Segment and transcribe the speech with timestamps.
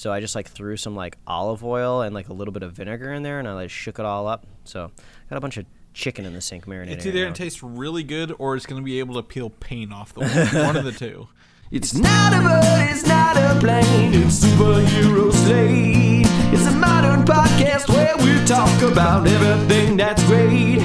[0.00, 2.72] So I just like threw some like olive oil and like a little bit of
[2.72, 4.46] vinegar in there, and I like shook it all up.
[4.64, 4.90] So
[5.28, 6.92] got a bunch of chicken in the sink marinating.
[6.92, 7.24] It's either now.
[7.24, 10.14] going to taste really good or it's going to be able to peel paint off
[10.14, 10.64] the wall.
[10.64, 11.28] One of the two.
[11.72, 16.26] It's not a bird, it's not a plane, it's superhero slate.
[16.52, 20.80] It's a modern podcast where we talk about everything that's great.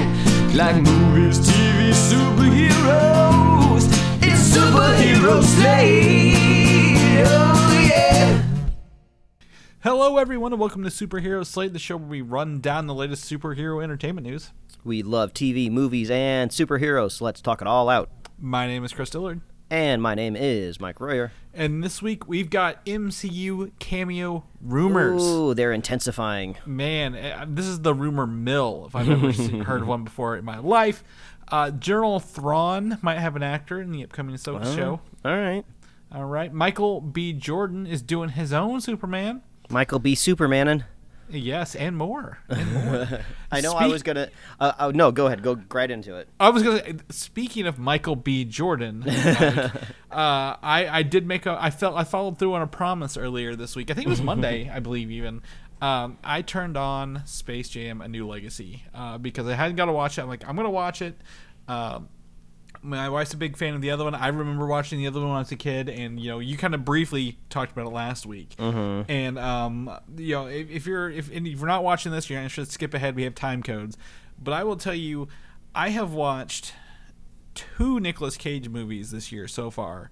[0.54, 3.82] Like movies, TV, superheroes.
[4.22, 6.65] It's superhero slate.
[9.86, 13.30] Hello, everyone, and welcome to Superhero Slate, the show where we run down the latest
[13.30, 14.50] superhero entertainment news.
[14.82, 17.12] We love TV, movies, and superheroes.
[17.12, 18.10] So let's talk it all out.
[18.36, 21.30] My name is Chris Dillard, And my name is Mike Royer.
[21.54, 25.22] and this week we've got MCU cameo rumors.
[25.22, 26.56] Ooh, they're intensifying.
[26.66, 30.44] Man, eh, this is the rumor mill, if I've ever seen, heard one before in
[30.44, 31.04] my life.
[31.46, 35.00] Uh, General Thrawn might have an actor in the upcoming Ahsoka show.
[35.24, 35.64] All right.
[36.10, 36.52] All right.
[36.52, 37.32] Michael B.
[37.32, 39.42] Jordan is doing his own Superman.
[39.70, 40.14] Michael B.
[40.14, 40.84] Supermanin.
[41.28, 42.38] Yes, and more.
[42.48, 43.20] And more.
[43.50, 44.30] I know I was gonna.
[44.60, 45.42] Uh, oh no, go ahead.
[45.42, 46.28] Go right into it.
[46.38, 46.82] I was gonna.
[47.10, 48.44] Speaking of Michael B.
[48.44, 49.70] Jordan, uh,
[50.10, 51.56] I I did make a.
[51.60, 53.90] I felt I followed through on a promise earlier this week.
[53.90, 55.42] I think it was Monday, I believe even.
[55.82, 59.92] Um, I turned on Space Jam: A New Legacy uh, because I hadn't got to
[59.92, 60.22] watch it.
[60.22, 61.20] I'm like, I'm gonna watch it.
[61.66, 62.08] Um,
[62.82, 64.14] my wife's a big fan of the other one.
[64.14, 66.56] I remember watching the other one when I was a kid, and you know, you
[66.56, 68.54] kind of briefly talked about it last week.
[68.58, 69.10] Mm-hmm.
[69.10, 72.70] And um, you know, if, if you're if, if you're not watching this, you're should
[72.70, 73.16] skip ahead.
[73.16, 73.96] We have time codes,
[74.42, 75.28] but I will tell you,
[75.74, 76.72] I have watched
[77.54, 80.10] two Nicolas Cage movies this year so far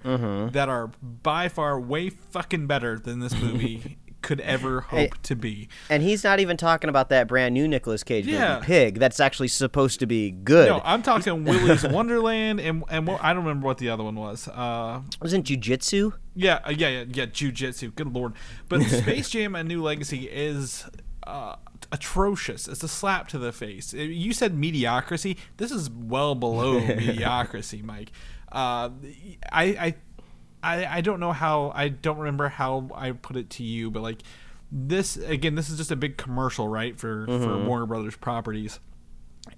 [0.52, 5.36] that are by far way fucking better than this movie could ever hope Hey, to
[5.36, 5.68] be.
[5.88, 8.54] And he's not even talking about that brand new Nicolas Cage Yeah.
[8.56, 8.98] movie, Pig.
[8.98, 10.68] That's actually supposed to be good.
[10.68, 14.16] No, I'm talking Willy's Wonderland, and and what, I don't remember what the other one
[14.16, 14.48] was.
[14.48, 16.14] Uh, Wasn't Jujitsu?
[16.34, 17.26] Yeah, uh, yeah, yeah, yeah.
[17.26, 17.94] Jujitsu.
[17.94, 18.32] Good lord.
[18.68, 20.84] But Space Jam: A New Legacy is
[21.26, 21.54] uh,
[21.92, 22.66] atrocious.
[22.68, 23.94] It's a slap to the face.
[23.94, 25.38] Uh, You said mediocrity.
[25.58, 28.10] This is well below mediocrity, Mike.
[28.50, 28.90] Uh,
[29.52, 29.94] I, I,
[30.64, 31.72] I, I don't know how.
[31.74, 34.22] I don't remember how I put it to you, but like
[34.72, 35.54] this again.
[35.54, 38.80] This is just a big commercial, right, for for Warner Brothers properties,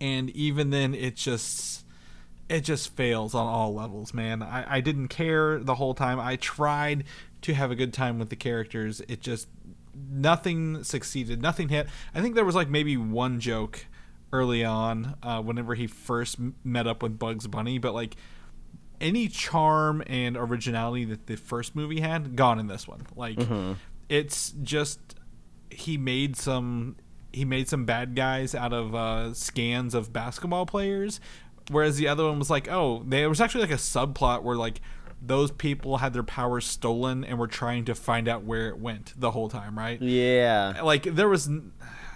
[0.00, 1.84] and even then, it just
[2.48, 4.42] it just fails on all levels, man.
[4.42, 6.20] I, I didn't care the whole time.
[6.20, 7.04] I tried
[7.42, 9.00] to have a good time with the characters.
[9.08, 9.48] It just
[9.94, 11.40] nothing succeeded.
[11.42, 11.88] Nothing hit.
[12.14, 13.86] I think there was like maybe one joke
[14.32, 18.16] early on uh, whenever he first met up with Bugs Bunny, but like
[19.00, 23.06] any charm and originality that the first movie had gone in this one.
[23.14, 23.38] Like
[24.08, 25.00] it's just
[25.70, 26.96] he made some
[27.32, 31.20] he made some bad guys out of uh, scans of basketball players,
[31.70, 34.80] whereas the other one was like, oh, there was actually like a subplot where like
[35.20, 39.12] those people had their powers stolen and were trying to find out where it went
[39.18, 40.00] the whole time, right?
[40.00, 40.80] Yeah.
[40.82, 41.50] Like there was.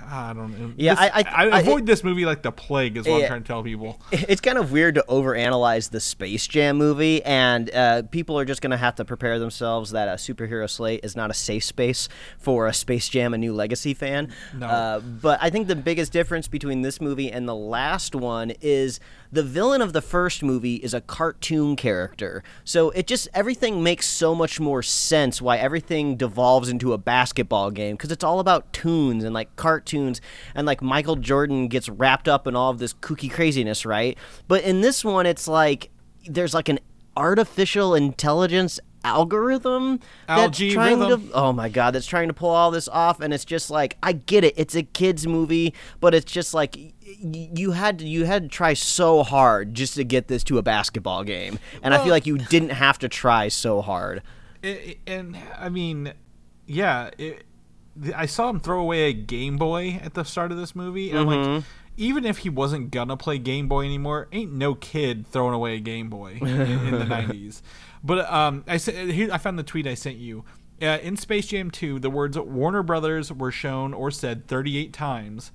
[0.09, 0.73] I don't know.
[0.77, 3.43] Yeah, This- I- I- I- avoid this movie like the plague is what I'm trying
[3.43, 4.01] to tell people.
[4.13, 8.61] It's kind of weird to overanalyze the Space Jam movie, and uh, people are just
[8.63, 12.09] going to have to prepare themselves that a superhero slate is not a safe space
[12.39, 14.33] for a Space Jam: A New Legacy fan.
[14.55, 14.67] No.
[14.67, 19.01] Uh, but I think the biggest difference between this movie and the last one is
[19.33, 24.07] the villain of the first movie is a cartoon character, so it just everything makes
[24.09, 28.73] so much more sense why everything devolves into a basketball game because it's all about
[28.73, 30.21] tunes and like cartoons
[30.55, 34.19] and like Michael Jordan gets wrapped up in all of this kooky craziness, right?
[34.49, 35.91] But in this one, it's like
[36.27, 36.81] there's like an
[37.17, 41.29] artificial intelligence algorithm that's trying Algorithm.
[41.29, 43.97] to oh my god that's trying to pull all this off and it's just like
[44.03, 48.07] i get it it's a kids movie but it's just like y- you had to
[48.07, 51.95] you had to try so hard just to get this to a basketball game and
[51.95, 54.23] i feel like you didn't have to try so hard
[54.63, 56.13] it, and I mean,
[56.67, 57.45] yeah, it,
[58.15, 61.19] I saw him throw away a Game Boy at the start of this movie, and
[61.19, 61.67] I'm like, mm-hmm.
[61.97, 65.81] even if he wasn't gonna play Game Boy anymore, ain't no kid throwing away a
[65.81, 67.63] Game Boy in, in the '90s.
[68.03, 70.45] But um, I sent here I found the tweet I sent you.
[70.83, 75.53] Uh, in Space Jam 2, the words Warner Brothers were shown or said 38 times.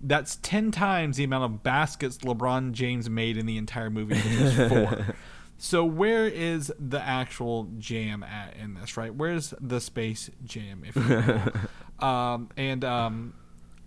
[0.00, 4.54] That's 10 times the amount of baskets LeBron James made in the entire movie, which
[4.68, 5.14] four.
[5.58, 9.14] So where is the actual jam at in this, right?
[9.14, 11.02] Where's the space jam, if you
[12.00, 12.06] will?
[12.06, 13.34] um, and um,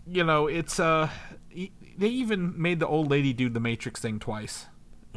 [0.08, 1.10] you know, it's uh,
[1.54, 4.66] they even made the old lady do the Matrix thing twice.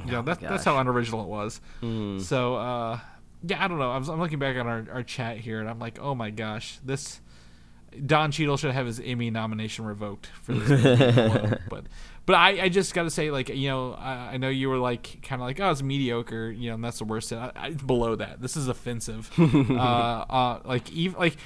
[0.04, 1.60] You know, that's that's how unoriginal it was.
[2.25, 2.99] So uh,
[3.44, 3.90] yeah, I don't know.
[3.90, 6.31] I was, I'm looking back on our, our chat here, and I'm like, oh my
[6.31, 7.20] gosh, this
[8.06, 11.58] Don Cheadle should have his Emmy nomination revoked for this.
[11.69, 11.87] But
[12.25, 14.78] but I, I just got to say, like you know, I, I know you were
[14.78, 17.32] like kind of like, oh, it's mediocre, you know, and that's the worst.
[17.32, 18.40] I, I, it's below that.
[18.40, 19.31] This is offensive.
[19.38, 21.37] uh, uh, like even like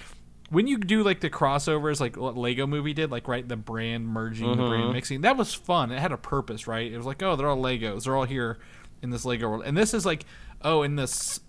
[0.51, 4.07] when you do like the crossovers, like what Lego Movie did, like right the brand
[4.09, 4.69] merging, the Mm-hmm.
[4.69, 5.91] brand mixing, that was fun.
[5.91, 6.91] It had a purpose, right?
[6.93, 8.59] It was like, oh, they're all Legos, they're all here
[9.03, 10.25] in this Lego world, and this is like,
[10.63, 11.41] oh, in this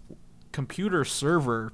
[0.52, 1.74] computer server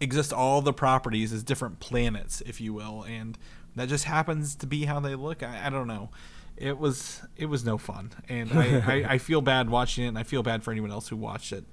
[0.00, 3.38] exist all the properties as different planets, if you will, and
[3.76, 5.42] that just happens to be how they look.
[5.42, 6.10] I, I don't know.
[6.56, 10.18] It was it was no fun, and I, I, I feel bad watching it, and
[10.18, 11.64] I feel bad for anyone else who watched it.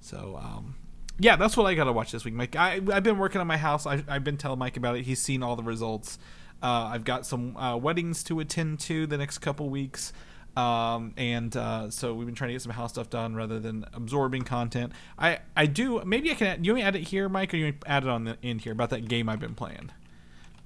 [0.00, 0.74] So um,
[1.18, 2.56] yeah, that's what I got to watch this week, Mike.
[2.56, 3.86] I I've been working on my house.
[3.86, 5.04] I, I've been telling Mike about it.
[5.04, 6.18] He's seen all the results.
[6.62, 10.12] Uh, I've got some uh, weddings to attend to the next couple weeks.
[10.56, 13.84] Um, and uh, so we've been trying to get some house stuff done rather than
[13.92, 14.92] absorbing content.
[15.18, 17.74] I, I do maybe I can add, you want add it here, Mike, or you
[17.86, 19.90] add it on the end here about that game I've been playing.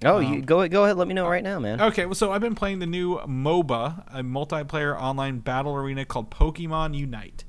[0.02, 0.96] Oh, you go go ahead.
[0.96, 1.78] Let me know right now, man.
[1.80, 6.30] Okay, well, so I've been playing the new MOBA, a multiplayer online battle arena called
[6.30, 7.44] Pokemon Unite.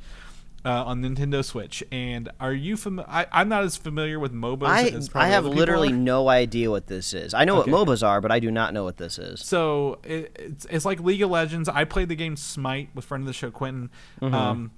[0.64, 3.28] Uh, on Nintendo Switch, and are you familiar?
[3.32, 4.68] I'm not as familiar with MOBAs.
[4.68, 5.96] I as I have literally are.
[5.96, 7.34] no idea what this is.
[7.34, 7.72] I know Okay.
[7.72, 9.42] what MOBAs are, but I do not know what this is.
[9.44, 11.68] So it, it's it's like League of Legends.
[11.68, 13.90] I played the game Smite with friend of the show Quentin.
[14.22, 14.36] Mm-hmm.
[14.36, 14.72] Um,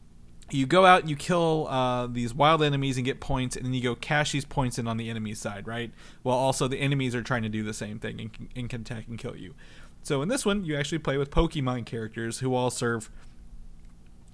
[0.51, 3.81] you go out, you kill uh, these wild enemies and get points, and then you
[3.81, 5.91] go cash these points in on the enemy side, right?
[6.21, 9.09] While also the enemies are trying to do the same thing and, and can attack
[9.09, 9.53] and kill you.
[10.01, 13.09] So in this one, you actually play with Pokemon characters who all serve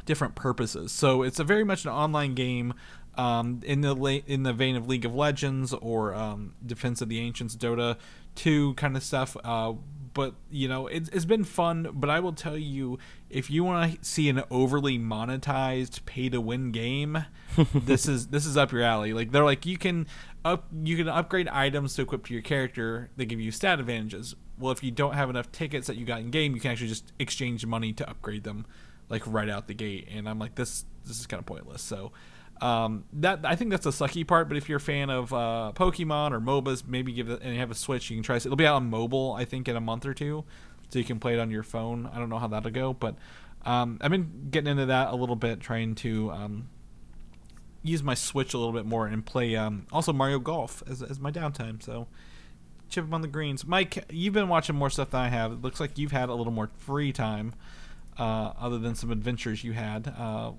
[0.06, 0.92] different purposes.
[0.92, 2.74] So it's a very much an online game
[3.16, 7.10] um, in the la- in the vein of League of Legends or um, Defense of
[7.10, 7.98] the Ancients, Dota
[8.36, 9.36] 2 kind of stuff.
[9.44, 9.74] Uh,
[10.14, 11.90] but you know, it's, it's been fun.
[11.94, 12.98] But I will tell you,
[13.30, 17.26] if you want to see an overly monetized pay to win game,
[17.74, 19.14] this is this is up your alley.
[19.14, 20.08] Like they're like you can
[20.46, 23.10] up you can upgrade items to equip to your character.
[23.18, 24.36] They give you stat advantages.
[24.58, 26.90] Well, if you don't have enough tickets that you got in game, you can actually
[26.90, 28.66] just exchange money to upgrade them
[29.10, 32.12] like right out the gate and i'm like this this is kind of pointless so
[32.62, 34.50] um, that I think that's the sucky part.
[34.50, 37.60] But if you're a fan of uh, Pokemon or MOBAs, maybe give it and you
[37.60, 38.36] have a Switch, you can try.
[38.36, 38.46] it.
[38.46, 40.44] It'll be out on mobile, I think, in a month or two,
[40.90, 42.10] so you can play it on your phone.
[42.14, 43.16] I don't know how that'll go, but
[43.66, 46.70] um, I've been getting into that a little bit, trying to um,
[47.84, 51.20] use my Switch a little bit more and play um, also Mario Golf as, as
[51.20, 51.82] my downtime.
[51.82, 52.08] So
[52.90, 53.66] chip on the greens.
[53.66, 55.52] Mike, you've been watching more stuff than I have.
[55.52, 57.54] It looks like you've had a little more free time,
[58.20, 60.14] uh, other than some adventures you had.
[60.18, 60.52] Uh,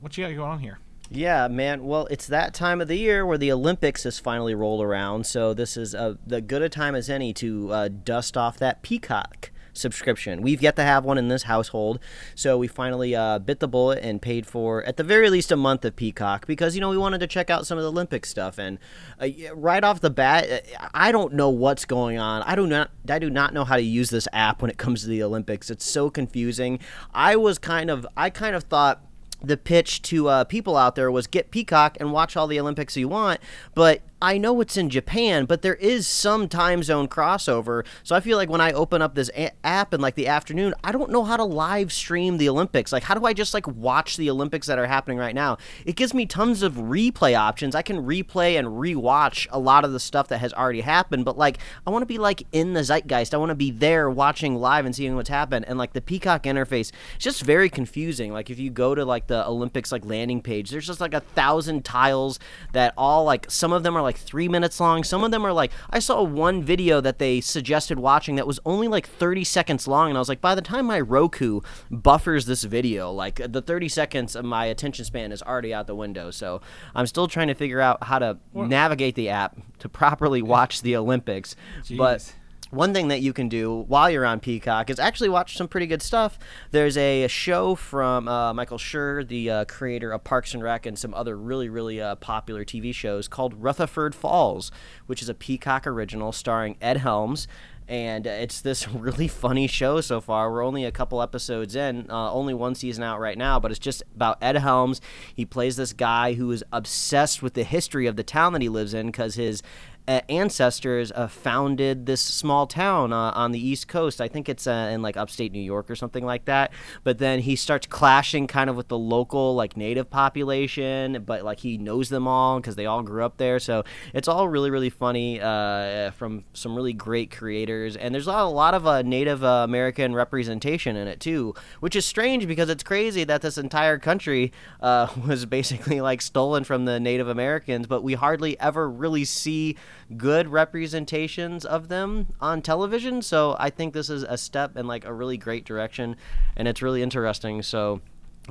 [0.00, 0.78] what you got going on here?
[1.10, 1.84] Yeah, man.
[1.84, 5.52] Well, it's that time of the year where the Olympics has finally rolled around, so
[5.52, 9.50] this is a, the good a time as any to uh, dust off that Peacock
[9.80, 10.42] subscription.
[10.42, 11.98] We've yet to have one in this household,
[12.34, 15.56] so we finally uh, bit the bullet and paid for, at the very least, a
[15.56, 18.26] month of Peacock because you know we wanted to check out some of the Olympic
[18.26, 18.58] stuff.
[18.58, 18.78] And
[19.20, 22.42] uh, right off the bat, I don't know what's going on.
[22.42, 22.90] I do not.
[23.08, 25.70] I do not know how to use this app when it comes to the Olympics.
[25.70, 26.78] It's so confusing.
[27.14, 28.06] I was kind of.
[28.16, 29.02] I kind of thought
[29.42, 32.96] the pitch to uh, people out there was get Peacock and watch all the Olympics
[32.96, 33.40] you want.
[33.74, 37.86] But I know it's in Japan, but there is some time zone crossover.
[38.02, 40.74] So I feel like when I open up this a- app in like the afternoon,
[40.84, 42.92] I don't know how to live stream the Olympics.
[42.92, 45.56] Like, how do I just like watch the Olympics that are happening right now?
[45.86, 47.74] It gives me tons of replay options.
[47.74, 51.24] I can replay and rewatch a lot of the stuff that has already happened.
[51.24, 53.32] But like, I want to be like in the zeitgeist.
[53.32, 55.64] I want to be there watching live and seeing what's happened.
[55.66, 58.32] And like the Peacock interface, it's just very confusing.
[58.32, 61.20] Like if you go to like the Olympics like landing page, there's just like a
[61.20, 62.38] thousand tiles
[62.72, 65.04] that all like some of them are like three minutes long.
[65.04, 68.60] Some of them are like I saw one video that they suggested watching that was
[68.64, 72.46] only like 30 seconds long, and I was like, by the time my Roku buffers
[72.46, 76.30] this video, like the 30 seconds of my attention span is already out the window.
[76.30, 76.60] So
[76.94, 80.96] I'm still trying to figure out how to navigate the app to properly watch the
[80.96, 81.56] Olympics.
[81.98, 82.34] But.
[82.70, 85.86] One thing that you can do while you're on Peacock is actually watch some pretty
[85.86, 86.38] good stuff.
[86.70, 90.98] There's a show from uh, Michael Schur, the uh, creator of Parks and Rec, and
[90.98, 94.70] some other really, really uh, popular TV shows called Rutherford Falls,
[95.06, 97.48] which is a Peacock original starring Ed Helms.
[97.88, 100.52] And uh, it's this really funny show so far.
[100.52, 103.80] We're only a couple episodes in, uh, only one season out right now, but it's
[103.80, 105.00] just about Ed Helms.
[105.34, 108.68] He plays this guy who is obsessed with the history of the town that he
[108.68, 109.60] lives in because his
[110.08, 114.20] ancestors uh, founded this small town uh, on the East Coast.
[114.20, 116.72] I think it's uh, in like upstate New York or something like that.
[117.04, 121.60] But then he starts clashing kind of with the local like native population, but like
[121.60, 123.58] he knows them all because they all grew up there.
[123.58, 128.44] So it's all really really funny uh, from some really great creators, and there's a
[128.44, 132.82] lot, of uh, Native uh, American representation in it too, which is strange because it's
[132.82, 138.02] crazy that this entire country uh, was basically like stolen from the Native Americans, but
[138.02, 139.76] we hardly ever really see
[140.16, 143.22] good representations of them on television.
[143.22, 146.16] So I think this is a step in like a really great direction,
[146.56, 147.62] and it's really interesting.
[147.62, 148.00] So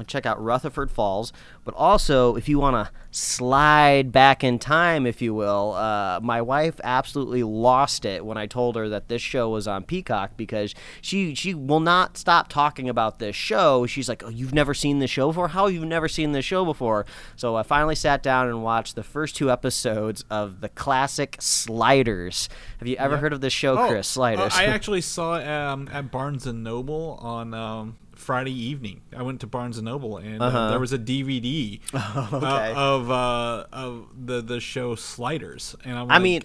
[0.05, 1.33] check out Rutherford Falls.
[1.65, 6.41] But also, if you want to slide back in time, if you will, uh, my
[6.41, 10.73] wife absolutely lost it when I told her that this show was on Peacock because
[11.01, 13.85] she she will not stop talking about this show.
[13.85, 15.49] She's like, "Oh, you've never seen this show before?
[15.49, 17.05] How you've you never seen this show before?"
[17.35, 22.49] So I finally sat down and watched the first two episodes of the classic Sliders.
[22.79, 24.07] Have you ever heard of this show, Chris?
[24.07, 24.55] Sliders.
[24.55, 27.97] uh, I actually saw it um, at Barnes and Noble on um,
[28.29, 29.01] Friday evening.
[29.17, 30.69] I went to Barnes and Noble, and uh, Uh-huh.
[30.69, 32.71] there was a DVD okay.
[32.71, 36.43] uh, of uh, of the the show Sliders, and I'm I like, mean,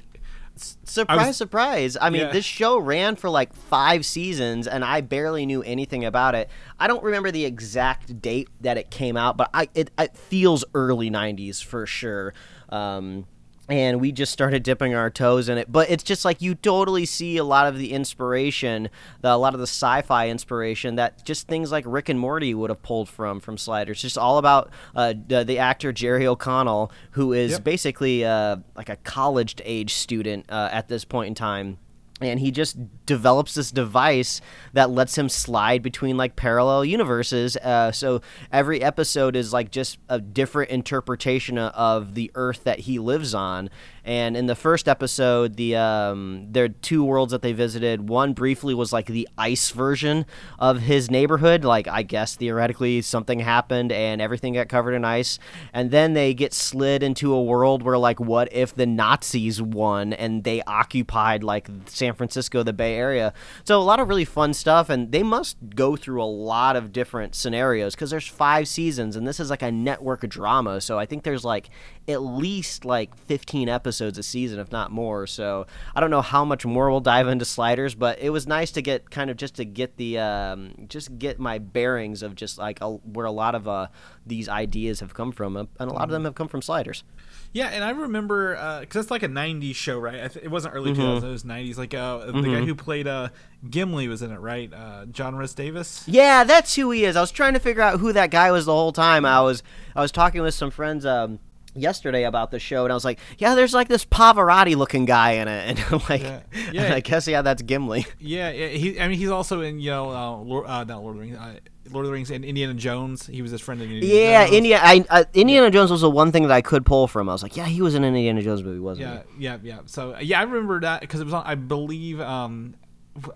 [0.56, 1.96] surprise, was- surprise.
[2.00, 2.32] I mean, Yeah.
[2.32, 6.48] this show ran for like five seasons, and I barely knew anything about it.
[6.80, 10.64] I don't remember the exact date that it came out, but I it, it feels
[10.74, 12.32] early '90s for sure.
[12.70, 13.26] Um,
[13.68, 17.06] and we just started dipping our toes in it, but it's just like you totally
[17.06, 18.90] see a lot of the inspiration,
[19.22, 22.68] the, a lot of the sci-fi inspiration that just things like Rick and Morty would
[22.70, 24.02] have pulled from from Sliders.
[24.02, 27.64] Just all about uh, the, the actor Jerry O'Connell, who is Yep.
[27.64, 31.78] basically uh, like a college age student uh, at this point in time.
[32.20, 34.40] And he just develops this device
[34.72, 37.56] that lets him slide between like parallel universes.
[37.56, 43.00] Uh, so every episode is like just a different interpretation of the Earth that he
[43.00, 43.68] lives on.
[44.04, 48.08] And in the first episode, the um, there are two worlds that they visited.
[48.08, 50.26] One briefly was like the ice version
[50.58, 51.64] of his neighborhood.
[51.64, 55.38] Like I guess theoretically something happened and everything got covered in ice.
[55.72, 60.12] And then they get slid into a world where like what if the Nazis won
[60.12, 63.32] and they occupied like San Francisco, the Bay Area.
[63.64, 64.90] So a lot of really fun stuff.
[64.90, 69.26] And they must go through a lot of different scenarios because there's five seasons and
[69.26, 70.82] this is like a network drama.
[70.82, 71.70] So I think there's like
[72.06, 75.26] at least like 15 episodes a season, if not more.
[75.26, 78.70] So I don't know how much more we'll dive into sliders, but it was nice
[78.72, 82.58] to get kind of just to get the um, just get my bearings of just
[82.58, 83.86] like a, where a lot of uh,
[84.26, 87.04] these ideas have come from, and a lot of them have come from sliders.
[87.52, 90.16] Yeah, and I remember because it's like a '90s show, right?
[90.24, 91.00] I th- it wasn't early Mm-hmm.
[91.00, 91.76] 2000s; it was '90s.
[91.78, 93.28] Like uh, the guy who played uh,
[93.70, 94.72] Gimli was in it, right?
[94.74, 96.02] Uh, John Rhys-Davies.
[96.06, 97.14] Yeah, that's who he is.
[97.16, 99.24] I was trying to figure out who that guy was the whole time.
[99.24, 99.62] I was
[99.94, 101.38] I was talking with some friends um,
[101.74, 105.32] yesterday about the show, and I was like, "Yeah, there's like this Pavarotti looking guy
[105.32, 106.40] in it," and I'm like, Yeah.
[106.84, 108.06] and I guess yeah, that's Gimli.
[108.20, 109.00] Yeah, yeah, he.
[109.00, 111.36] I mean, he's also in you know, uh, Lord, uh, not Lord of the Rings,
[111.38, 111.54] uh,
[111.90, 113.26] Lord of the Rings and Indiana Jones.
[113.26, 114.56] He was his friend in Indiana Yeah, Jones.
[114.56, 114.80] India.
[114.82, 117.28] I, uh, Indiana Jones was the one thing that I could pull from.
[117.28, 119.44] I was like, yeah, he was in an Indiana Jones movie, wasn't he?
[119.44, 119.78] Yeah, yeah, yeah.
[119.86, 121.44] So yeah, I remember that because it was on.
[121.44, 122.20] I believe.
[122.20, 122.74] Um,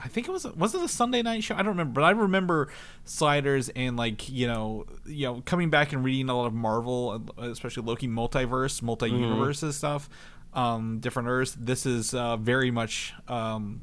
[0.01, 1.55] I think it was was it a Sunday night show?
[1.55, 2.69] I don't remember, but I remember
[3.05, 7.23] Sliders and like you know you know coming back and reading a lot of Marvel,
[7.39, 10.09] uh, especially Loki multiverse, multi universes stuff,
[10.53, 11.57] um, different Earths.
[11.59, 13.15] This is uh, very much.
[13.29, 13.83] Um,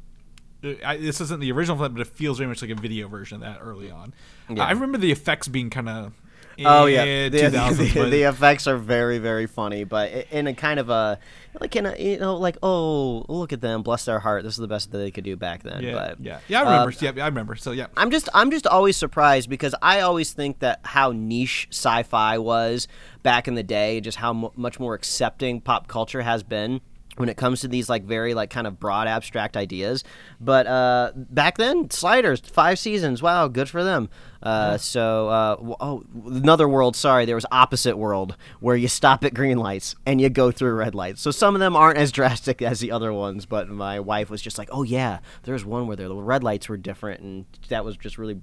[0.84, 3.36] I, this isn't the original film, but it feels very much like a video version
[3.36, 4.14] of that early on.
[4.50, 4.66] Yeah.
[4.66, 6.14] I remember the effects being kind of.
[6.63, 10.79] Oh yeah, the, 2000s, the, the effects are very very funny, but in a kind
[10.79, 11.19] of a
[11.59, 14.43] like in a you know like oh look at them, bless their heart.
[14.43, 15.83] This is the best that they could do back then.
[15.83, 16.62] yeah, but, yeah, yeah.
[16.62, 17.05] I uh, remember.
[17.05, 17.55] yeah, I remember.
[17.55, 21.67] So yeah, I'm just I'm just always surprised because I always think that how niche
[21.71, 22.88] sci-fi was
[23.24, 26.81] back in the day, just how mu much more accepting pop culture has been
[27.17, 30.03] when it comes to these like very like kind of broad abstract ideas.
[30.39, 33.22] But uh, back then, Sliders five seasons.
[33.22, 34.10] Wow, good for them.
[34.43, 36.95] Uh, So uh, w- oh, another world.
[36.95, 40.74] Sorry, there was opposite world where you stop at green lights and you go through
[40.75, 41.22] red lights.
[41.22, 43.45] So some of them aren't as drastic as the other ones.
[43.45, 46.77] But my wife was just like, oh yeah, there's one where the red lights were
[46.77, 48.39] different, and that was just really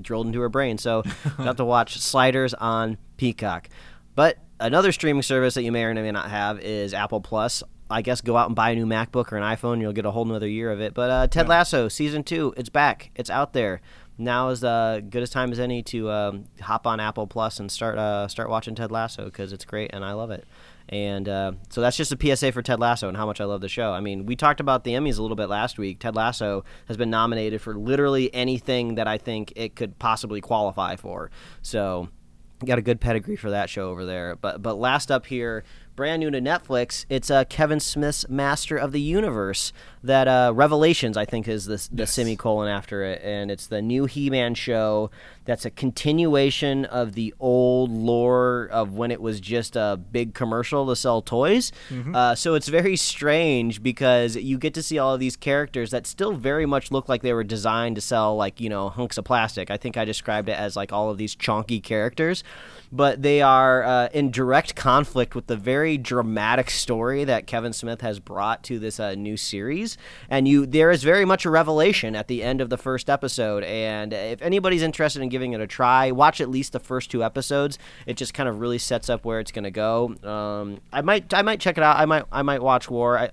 [0.00, 0.78] drilled into her brain.
[0.78, 1.02] So
[1.38, 3.68] have to watch Sliders on Peacock.
[4.14, 7.62] But another streaming service that you may or may not have is Apple Plus.
[7.92, 10.10] I guess go out and buy a new MacBook or an iPhone, you'll get a
[10.10, 10.94] whole nother year of it.
[10.94, 13.10] But uh, Ted Lasso season two, it's back.
[13.14, 13.80] It's out there.
[14.18, 17.70] Now is uh, good as time as any to um, hop on Apple Plus and
[17.70, 20.44] start uh, start watching Ted Lasso because it's great and I love it.
[20.88, 23.60] And uh, so that's just a PSA for Ted Lasso and how much I love
[23.60, 23.92] the show.
[23.92, 26.00] I mean, we talked about the Emmys a little bit last week.
[26.00, 30.96] Ted Lasso has been nominated for literally anything that I think it could possibly qualify
[30.96, 31.30] for.
[31.62, 32.08] So
[32.64, 34.36] got a good pedigree for that show over there.
[34.36, 38.92] But but last up here, brand new to Netflix, it's uh, Kevin Smith's Master of
[38.92, 39.72] the Universe.
[40.04, 44.06] That uh, Revelations, I think, is the the semicolon after it, and it's the new
[44.06, 45.10] He-Man show.
[45.44, 50.86] That's a continuation of the old lore of when it was just a big commercial
[50.86, 51.72] to sell toys.
[52.14, 56.06] Uh, so it's very strange because you get to see all of these characters that
[56.06, 59.24] still very much look like they were designed to sell like you know hunks of
[59.24, 59.70] plastic.
[59.70, 62.44] I think I described it as like all of these chonky characters,
[62.90, 68.00] but they are uh, in direct conflict with the very dramatic story that Kevin Smith
[68.00, 69.91] has brought to this uh, new series.
[70.28, 73.64] And you, there is very much a revelation at the end of the first episode.
[73.64, 76.10] And if anybody's interested in giving it a try.
[76.10, 77.78] Watch at least the first two episodes.
[78.06, 80.14] It just kind of really sets up where it's going to go.
[80.22, 81.96] Um, I might I might check it out.
[81.96, 83.18] I might I might watch War.
[83.18, 83.30] I,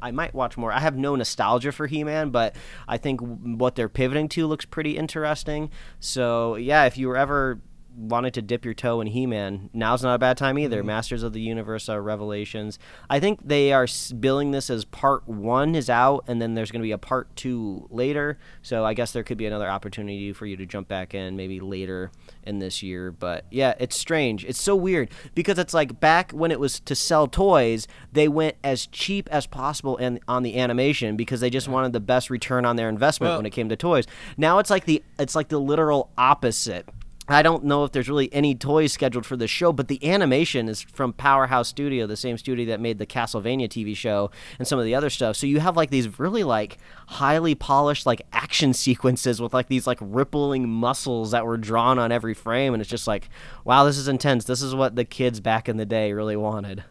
[0.00, 0.72] I might watch more.
[0.72, 2.54] I have no nostalgia for He-Man, but
[2.86, 5.70] I think what they're pivoting to looks pretty interesting.
[6.00, 7.60] So yeah, if you were ever
[7.96, 10.78] wanted to dip your toe in He-Man, now's not a bad time either.
[10.78, 10.86] Mm-hmm.
[10.86, 12.78] Masters of the Universe uh, Revelations.
[13.08, 13.86] I think they are
[14.18, 17.34] billing this as part one is out, and then there's going to be a part
[17.36, 18.38] two later.
[18.62, 21.60] So I guess there could be another opportunity for you to jump back in maybe
[21.60, 22.10] later
[22.44, 23.10] in this year.
[23.10, 24.44] But yeah, it's strange.
[24.44, 28.56] It's so weird because it's like back when it was to sell toys, they went
[28.62, 32.64] as cheap as possible in, on the animation because they just wanted the best return
[32.64, 34.06] on their investment Well- when it came to toys.
[34.36, 36.88] Now it's like the it's like the literal opposite.
[37.26, 40.68] I don't know if there's really any toys scheduled for this show, but the animation
[40.68, 44.78] is from Powerhouse Studio, the same studio that made the Castlevania TV show and some
[44.78, 45.36] of the other stuff.
[45.36, 46.76] So you have like these really like
[47.06, 52.12] highly polished like action sequences with like these like rippling muscles that were drawn on
[52.12, 53.30] every frame and it's just like,
[53.64, 54.44] wow, this is intense.
[54.44, 56.84] This is what the kids back in the day really wanted.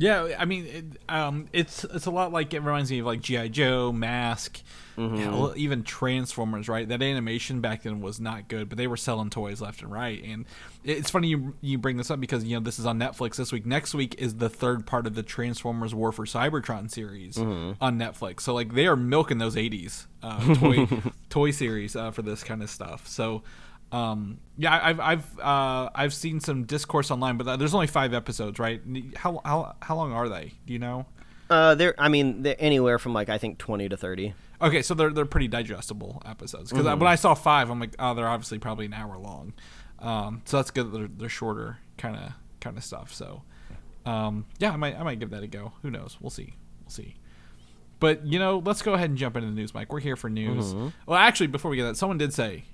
[0.00, 3.20] Yeah, I mean, it, um, it's it's a lot like it reminds me of like
[3.20, 4.62] GI Joe, Mask,
[4.96, 5.16] Mm-hmm.
[5.16, 6.68] hell, even Transformers.
[6.68, 9.92] Right, that animation back then was not good, but they were selling toys left and
[9.92, 10.22] right.
[10.24, 10.44] And
[10.84, 13.50] it's funny you you bring this up because you know this is on Netflix this
[13.52, 13.66] week.
[13.66, 17.82] Next week is the third part of the Transformers War for Cybertron series Mm-hmm.
[17.82, 18.40] on Netflix.
[18.42, 20.86] So like they are milking those '80s uh, toy
[21.28, 23.06] toy series uh, for this kind of stuff.
[23.08, 23.42] So.
[23.90, 28.58] Um, yeah, I've I've uh, I've seen some discourse online, but there's only five episodes,
[28.58, 28.82] right?
[29.16, 30.54] How how how long are they?
[30.66, 31.06] Do you know?
[31.48, 34.34] Uh, they're I mean they're anywhere from like I think twenty to thirty.
[34.60, 36.70] Okay, so they're they're pretty digestible episodes.
[36.70, 39.54] Because when I saw five, I'm like, oh, they're obviously probably an hour long.
[40.00, 40.92] Um, so that's good.
[40.92, 43.14] That they're, they're shorter, kind of kind of stuff.
[43.14, 43.42] So,
[44.04, 45.72] um, yeah, I might I might give that a go.
[45.82, 46.18] Who knows?
[46.20, 46.54] We'll see.
[46.82, 47.16] We'll see.
[48.00, 49.92] But you know, let's go ahead and jump into the news, Mike.
[49.92, 50.74] We're here for news.
[51.06, 52.64] Well, actually, before we get that, someone did say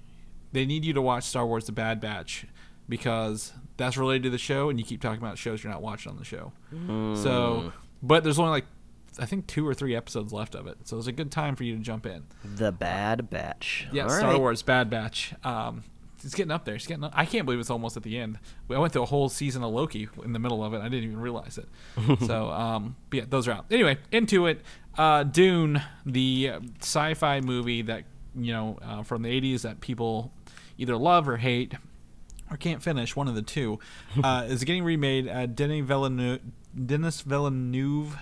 [0.54, 2.46] they need you to watch Star Wars: The Bad Batch
[2.88, 6.10] because that's related to the show, and you keep talking about shows you're not watching
[6.12, 6.52] on the show.
[7.22, 8.66] So, but there's only like
[9.18, 11.64] I think two or three episodes left of it, so it's a good time for
[11.64, 12.24] you to jump in.
[12.44, 13.86] The Bad Batch.
[13.92, 14.38] Yeah, All Star right.
[14.40, 15.34] Wars Bad Batch.
[15.44, 15.84] Um,
[16.24, 16.74] it's getting up there.
[16.74, 17.04] It's getting.
[17.04, 17.12] Up.
[17.14, 18.38] I can't believe it's almost at the end.
[18.70, 20.78] I went through a whole season of Loki in the middle of it.
[20.78, 21.68] I didn't even realize it.
[22.26, 23.66] so, um, but yeah, those are out.
[23.70, 24.62] Anyway, into it.
[24.96, 30.32] Uh, Dune, the uh, sci-fi movie that you know uh, from the '80s that people
[30.78, 31.74] either love or hate
[32.50, 33.78] or can't finish, one of the two,
[34.24, 35.28] uh, is getting remade.
[35.28, 36.40] Uh, Denis Villeneuve,
[36.86, 38.16] Denis Villeneuve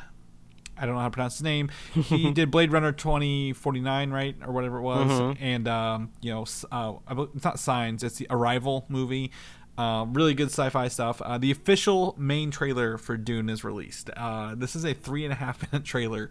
[0.77, 1.71] I don't know how to pronounce his name.
[1.95, 6.95] He did Blade Runner 2049, right, or whatever it was, and um, you know, uh,
[7.35, 9.31] it's not Signs, it's the Arrival movie.
[9.79, 11.23] Uh, really good sci-fi stuff.
[11.23, 14.11] Uh, the official main trailer for Dune is released.
[14.17, 16.31] Uh, this is a three and a half minute trailer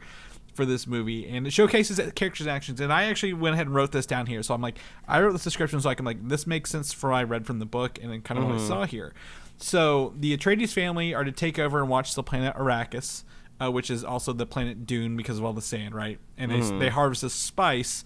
[0.53, 2.79] for this movie, and it showcases the characters' actions.
[2.79, 5.31] And I actually went ahead and wrote this down here, so I'm like, I wrote
[5.31, 7.65] this description so I can like, this makes sense for what I read from the
[7.65, 9.13] book, and then kind of what I saw here.
[9.57, 13.23] So the Atreides family are to take over and watch the planet Arrakis
[13.61, 16.19] uh, which is also the planet Dune because of all the sand, right?
[16.37, 18.03] And they, they harvest this spice,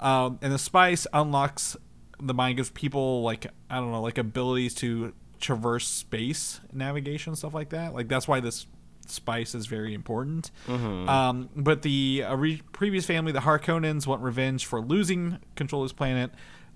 [0.00, 1.76] um, and the spice unlocks
[2.18, 7.52] the mind, gives people like I don't know, like abilities to traverse space navigation stuff
[7.52, 7.92] like that.
[7.92, 8.66] Like that's why this
[9.10, 10.50] spice is very important.
[11.08, 15.88] Um, but the uh, re- previous family, the Harkonnens, want revenge for losing control of
[15.88, 16.30] this planet.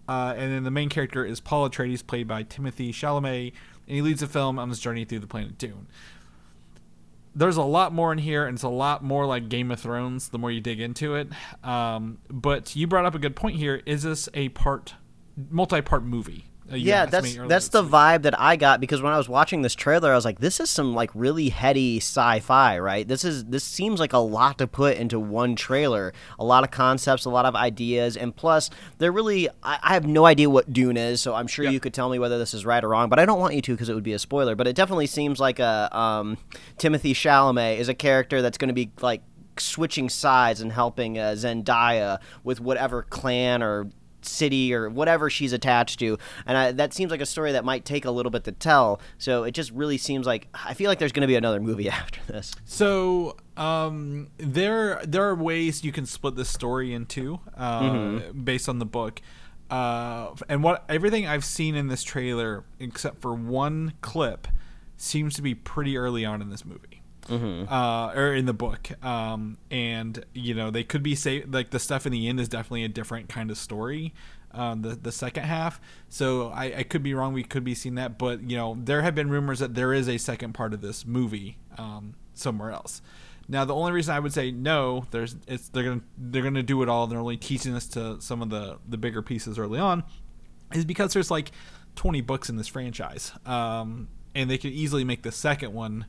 [0.09, 3.53] Uh, and then the main character is Paul Atreides, played by Timothée Chalamet,
[3.87, 5.87] and he leads the film on this journey through the planet Dune
[7.35, 10.31] there's a lot more in here, and it's a lot more like Game of Thrones
[10.31, 11.29] the more you dig into it.
[11.62, 13.83] Um, but you brought up a good point here.
[13.87, 14.95] Is this a part,
[15.51, 16.47] multi-part movie?
[16.71, 17.91] Uh, yeah that's that's the week.
[17.93, 20.61] vibe that i got because when i was watching this trailer i was like this
[20.61, 24.67] is some like really heady sci-fi right this is this seems like a lot to
[24.67, 29.11] put into one trailer a lot of concepts a lot of ideas and plus they're
[29.13, 31.73] really i, I have no idea what dune is so i'm sure Yeah.
[31.73, 33.63] you could tell me whether this is right or wrong but i don't want you
[33.63, 36.39] to because it would be a spoiler but it definitely seems like a um,
[36.79, 39.23] timothée chalamet is a character that's going to be like
[39.59, 43.89] switching sides and helping uh, zendaya with whatever clan or
[44.25, 47.85] city or whatever she's attached to and I, that seems like a story that might
[47.85, 50.99] take a little bit to tell so it just really seems like i feel like
[50.99, 55.93] there's going to be another movie after this So um, there there are ways you
[55.93, 58.41] can split this story into uh, Mm-hmm.
[58.43, 59.21] based on the book.
[59.71, 64.49] Uh, and what everything I've seen in this trailer, except for one clip,
[64.97, 67.00] seems to be pretty early on in this movie.
[67.69, 71.79] Uh, or in the book, um, and you know they could be say like the
[71.79, 74.12] stuff in the end is definitely a different kind of story.
[74.53, 77.33] Um, the the second half, so I, I could be wrong.
[77.33, 80.09] We could be seeing that, but you know there have been rumors that there is
[80.09, 83.01] a second part of this movie um, somewhere else.
[83.49, 86.83] Now the only reason I would say no, there's it's they're gonna they're gonna do
[86.83, 87.07] it all.
[87.07, 90.05] They're only teaching us to some of the the bigger pieces early on
[90.75, 91.51] is because there's like
[91.97, 96.07] 20 books in this franchise, um, and they could easily make the second one.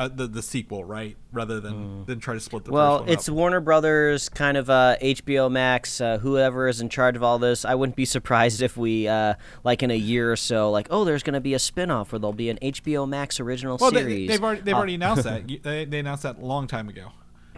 [0.00, 1.14] Uh, the the sequel, right?
[1.30, 2.74] Rather than than try to split the Mm.
[2.74, 3.34] Well, it's up.
[3.34, 7.66] Warner Brothers, kind of uh, HBO Max, uh, whoever is in charge of all this.
[7.66, 11.04] I wouldn't be surprised if we, uh, like in a year or so, like, oh,
[11.04, 14.26] there's going to be a spinoff where there'll be an HBO Max original well, series.
[14.30, 15.46] they've already they've Uh, already announced that.
[15.62, 17.12] They, they announced that a long time ago.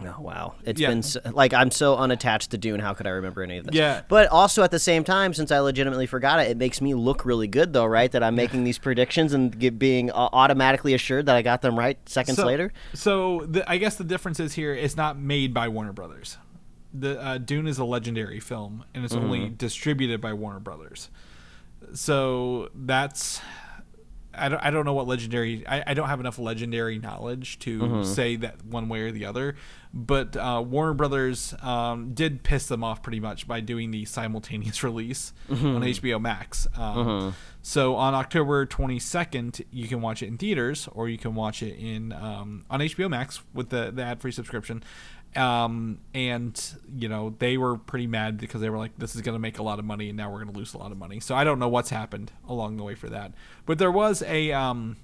[0.07, 0.89] Oh wow, it's Yeah.
[0.89, 2.79] been so, like I'm so unattached to Dune.
[2.79, 3.75] How could I remember any of this?
[3.75, 4.01] Yeah.
[4.07, 7.25] But also at the same time, since I legitimately forgot it, it makes me look
[7.25, 8.11] really good though, right?
[8.11, 11.77] That I'm making these predictions and get, being uh, automatically assured that I got them
[11.77, 12.71] right seconds so, later.
[12.93, 16.37] So the, I guess the difference is here it's not made by Warner Brothers.
[16.93, 19.55] The uh, Dune is a legendary film, and it's only Mm-hmm.
[19.55, 21.09] distributed by Warner Brothers.
[21.93, 23.41] So that's
[24.35, 27.79] I don't I don't know what legendary I, I don't have enough legendary knowledge to
[27.79, 28.03] Mm-hmm.
[28.03, 29.55] say that one way or the other.
[29.95, 34.83] But uh, Warner Brothers um, did piss them off pretty much by doing the simultaneous
[34.89, 35.67] release Mm-hmm.
[35.75, 36.67] on HBO Max.
[36.75, 41.63] Um, So on October 22nd, you can watch it in theaters, or you can watch
[41.63, 44.83] it in um, on HBO Max with the, the ad free subscription.
[45.35, 46.61] Um, and
[46.95, 49.57] you know they were pretty mad because they were like, "This is going to make
[49.59, 51.35] a lot of money, and now we're going to lose a lot of money." So
[51.35, 53.33] I don't know what's happened along the way for that.
[53.65, 54.97] But there was a um,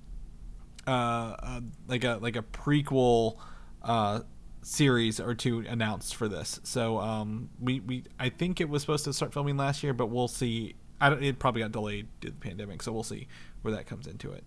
[0.88, 3.38] uh, uh, like a like a prequel
[3.84, 4.22] uh,
[4.62, 6.60] series or two announced for this.
[6.64, 10.08] So um, we we I think it was supposed to start filming last year, but
[10.08, 10.76] we'll see.
[11.02, 13.28] I don't, it probably got delayed due to the pandemic, so we'll see
[13.62, 14.44] where that comes into it.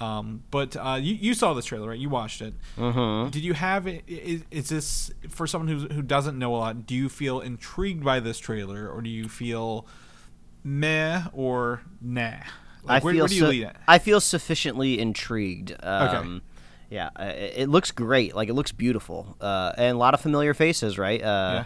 [0.00, 1.98] Um, but uh, you you saw this trailer, right?
[1.98, 2.54] You watched it.
[2.78, 3.30] Mm-hmm.
[3.30, 3.86] Did you have?
[3.86, 6.86] i- Is, is this for someone who who doesn't know a lot?
[6.86, 9.86] Do you feel intrigued by this trailer, or do you feel
[10.64, 12.30] meh or nah?
[12.82, 13.70] Like, I where, feel where do you su-?
[13.86, 15.74] I feel sufficiently intrigued.
[15.82, 16.42] Um,
[16.88, 18.34] Yeah, uh, it, it looks great.
[18.34, 20.98] Like it looks beautiful, uh, and a lot of familiar faces.
[20.98, 21.22] Right?
[21.22, 21.64] Uh,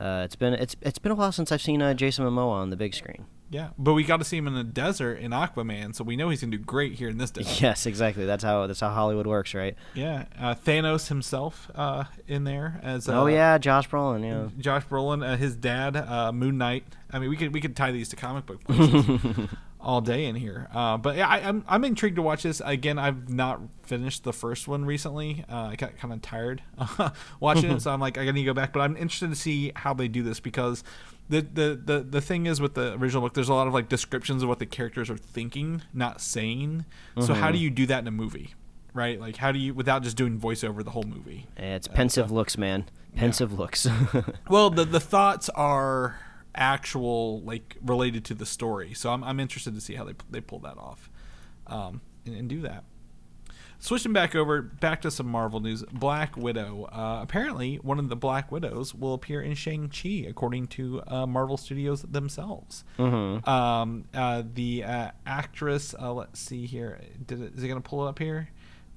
[0.00, 2.70] uh, it's been it's it's been a while since I've seen uh, Jason Momoa on
[2.70, 3.26] the big screen.
[3.52, 6.30] Yeah, but we got to see him in the desert in Aquaman, so we know
[6.30, 7.52] he's gonna do great here in this desert.
[7.62, 8.24] Yes, exactly.
[8.24, 9.76] That's how that's how Hollywood works, right?
[9.94, 14.24] Yeah, uh, Thanos himself uh, in there as uh, oh yeah, Josh Brolin.
[14.24, 14.48] Yeah.
[14.58, 16.84] Josh Brolin, uh, his dad, uh, Moon Knight.
[17.12, 19.48] I mean, we could we could tie these to comic book places
[19.82, 20.68] all day in here.
[20.72, 22.62] Uh, but yeah, I, I'm I'm intrigued to watch this.
[22.64, 25.44] Again, I've not finished the first one recently.
[25.48, 26.62] Uh, I got kind of tired
[27.40, 28.72] watching it, so I'm like, I gotta go back.
[28.72, 30.82] But I'm interested to see how they do this because
[31.28, 33.88] the, the the the thing is with the original book, there's a lot of like
[33.88, 36.84] descriptions of what the characters are thinking, not saying.
[37.20, 38.54] So how do you do that in a movie?
[38.94, 41.46] Right, like how do you without just doing voiceover the whole movie?
[41.56, 42.88] It's pensive looks, man.
[43.16, 43.86] Pensive looks.
[44.48, 46.18] Well, the the thoughts are
[46.54, 50.40] actual like related to the story, so I'm I'm interested to see how they they
[50.42, 51.10] pull that off,
[51.66, 52.84] um, and, and do that.
[53.82, 56.84] Switching back over back to some Marvel news, Black Widow.
[56.92, 61.26] Uh, apparently, one of the Black Widows will appear in Shang Chi, according to uh,
[61.26, 62.84] Marvel Studios themselves.
[62.96, 63.50] Mm-hmm.
[63.50, 67.88] Um, uh, the uh, actress, uh, let's see here, Did it, is it going to
[67.88, 68.50] pull it up here?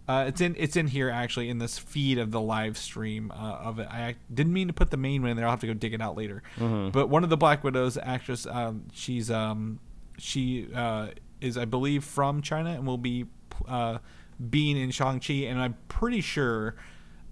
[0.08, 3.56] Uh, it's in it's in here actually in this feed of the live stream uh,
[3.64, 3.88] of it.
[3.90, 5.48] I didn't mean to put the main one in there.
[5.48, 6.44] I'll have to go dig it out later.
[6.60, 9.80] But one of the Black Widows actress, um, she's um,
[10.20, 11.08] she uh,
[11.42, 13.26] is I believe from China and will be
[13.68, 13.98] uh,
[14.50, 16.76] being in Shang Chi, and I'm pretty sure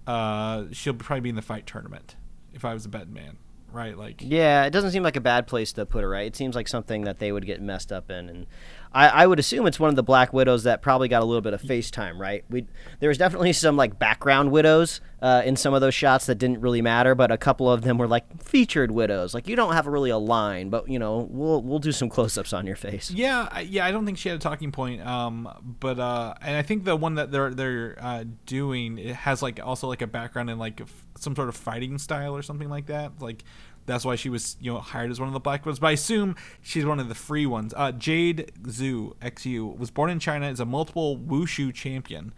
[0.06, 2.16] uh, she'll probably be in the fight tournament.
[2.52, 3.36] If I was a betting man,
[3.72, 3.98] right?
[3.98, 6.26] Like yeah, it doesn't seem like a bad place to put her, right?
[6.26, 8.46] It seems like something that they would get messed up in, and
[8.94, 11.40] I, I would assume it's one of the Black Widows that probably got a little
[11.40, 12.44] bit of FaceTime, right?
[12.48, 12.66] We
[13.00, 16.60] there was definitely some like background widows uh, in some of those shots that didn't
[16.60, 19.34] really matter, but a couple of them were like featured widows.
[19.34, 22.52] Like you don't have really a line, but you know we'll we'll do some close-ups
[22.52, 23.10] on your face.
[23.10, 23.84] Yeah, yeah.
[23.84, 25.04] I don't think she had a talking point.
[25.04, 29.42] Um, but uh, and I think the one that they're they're uh, doing it has
[29.42, 32.68] like also like a background in like f- some sort of fighting style or something
[32.68, 33.20] like that.
[33.20, 33.44] Like
[33.86, 35.78] that's why she was you know hired as one of the black ones.
[35.78, 37.74] But I assume she's one of the free ones.
[37.76, 42.32] Uh, Jade Zhu XU was born in China is a multiple wushu champion,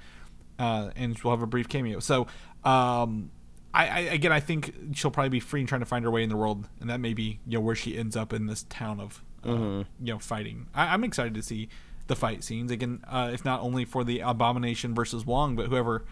[0.59, 2.01] uh, and she'll have a brief cameo.
[2.01, 2.27] So.
[2.65, 3.31] Um,
[3.73, 6.23] I, I again, I think she'll probably be free and trying to find her way
[6.23, 8.65] in the world, and that may be you know where she ends up in this
[8.71, 10.67] town of uh, you know fighting.
[10.75, 11.69] I, I'm excited to see
[12.07, 16.05] the fight scenes again, uh, if not only for the Abomination versus Wong, but whoever.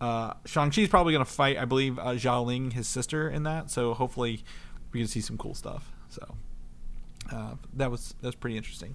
[0.00, 3.70] Uh, Shang Chi's probably going to fight, I believe, uh, Xialing, his sister, in that.
[3.70, 4.42] So hopefully,
[4.92, 5.90] we can see some cool stuff.
[6.08, 6.34] So
[7.32, 8.94] uh, that was that's pretty interesting.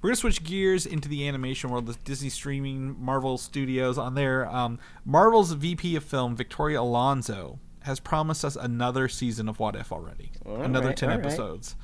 [0.00, 1.86] We're gonna switch gears into the animation world.
[1.86, 4.46] The Disney streaming Marvel Studios on there.
[4.48, 9.92] Um, Marvel's VP of Film Victoria Alonso has promised us another season of What If
[9.92, 10.30] already.
[10.46, 11.24] All another right, ten all right.
[11.26, 11.76] episodes.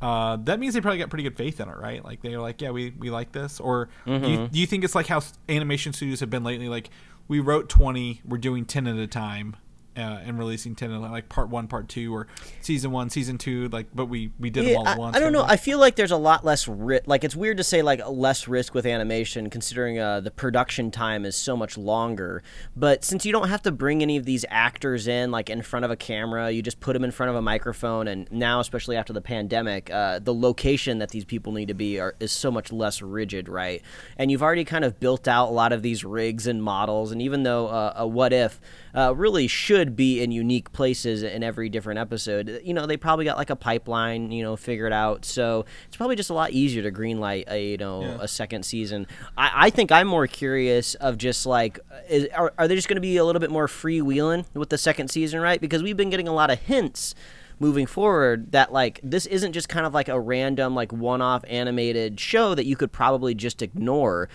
[0.00, 2.04] Uh, that means they probably got pretty good faith in it, right?
[2.04, 3.60] Like they're like, yeah, we, we like this.
[3.60, 4.24] Or do, Mm-hmm.
[4.24, 6.68] you, do you think it's like how animation studios have been lately?
[6.68, 6.90] Like
[7.28, 9.56] we wrote twenty, we're doing ten at a time,
[9.96, 12.26] uh, and releasing ten like part one, part two, or
[12.60, 13.68] season one, season two.
[13.68, 15.16] Like, but we we did Yeah, them all at I, once.
[15.16, 15.44] I don't know.
[15.44, 18.46] I feel like there's a lot less ri- like it's weird to say like less
[18.48, 22.42] risk with animation considering uh, the production time is so much longer.
[22.76, 25.84] But since you don't have to bring any of these actors in like in front
[25.84, 28.08] of a camera, you just put them in front of a microphone.
[28.08, 31.98] And now, especially after the pandemic, uh, the location that these people need to be
[32.00, 33.82] are, is so much less rigid, right?
[34.18, 37.12] And you've already kind of built out a lot of these rigs and models.
[37.12, 38.60] And even though uh, a what if
[38.96, 42.60] uh, really should be in unique places in every different episode.
[42.64, 45.24] You know, they probably got like a pipeline, you know, figured out.
[45.26, 48.16] So it's probably just a lot easier to greenlight a you know Yeah.
[48.20, 49.06] a second season.
[49.36, 51.78] I, I think I'm more curious of just like,
[52.08, 54.78] is, are, are they just going to be a little bit more freewheeling with the
[54.78, 55.60] second season, right?
[55.60, 57.14] Because we've been getting a lot of hints
[57.58, 62.20] moving forward that like this isn't just kind of like a random like one-off animated
[62.20, 64.28] show that you could probably just ignore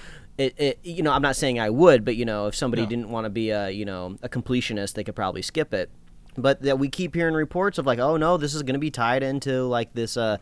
[0.46, 2.90] it, it you know i'm not saying i would but you know if somebody No.
[2.90, 5.90] didn't want to be a you know a completionist they could probably skip it.
[6.38, 8.90] But that we keep hearing reports of like oh no this is going to be
[8.92, 10.38] tied into like this uh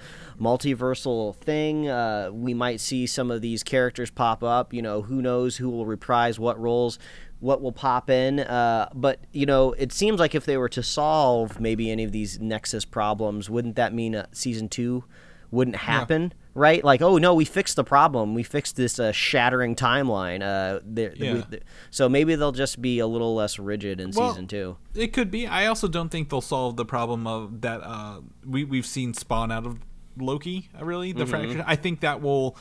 [0.50, 1.90] multiversal thing.
[1.90, 5.70] Uh we might see some of these characters pop up you know who knows who
[5.70, 7.00] will reprise what roles
[7.40, 8.40] what will pop in.
[8.40, 12.12] Uh but you know it seems like if they were to solve maybe any of
[12.12, 15.04] these nexus problems wouldn't that mean uh, season 2
[15.52, 19.76] wouldn't happen right like oh no we fixed the problem we fixed this uh, shattering
[19.76, 21.44] timeline uh there Yeah.
[21.50, 25.14] we- so maybe they'll just be a little less rigid in Well, season 2 It
[25.14, 25.48] could be.
[25.48, 29.52] I also don't think they'll solve the problem of that uh, we we've seen spawn
[29.52, 29.80] out of
[30.18, 30.70] Loki.
[30.80, 31.20] uh, Really, Mm-hmm.
[31.20, 31.64] the fracture.
[31.66, 32.58] I think that will.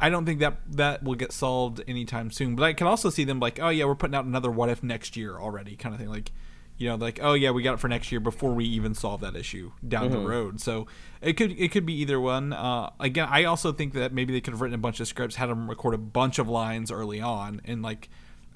[0.00, 2.56] I don't think that that will get solved anytime soon.
[2.56, 4.82] But I can also see them like, oh yeah, we're putting out another what if
[4.82, 6.10] next year already, kind of thing.
[6.10, 6.32] Like,
[6.78, 9.20] you know, like oh yeah, we got it for next year before we even solve
[9.22, 10.22] that issue down Mm-hmm.
[10.22, 10.60] the road.
[10.60, 10.86] So
[11.22, 12.52] it could it could be either one.
[12.52, 15.36] Uh, again, I also think that maybe they could have written a bunch of scripts,
[15.36, 18.08] had them record a bunch of lines early on, and like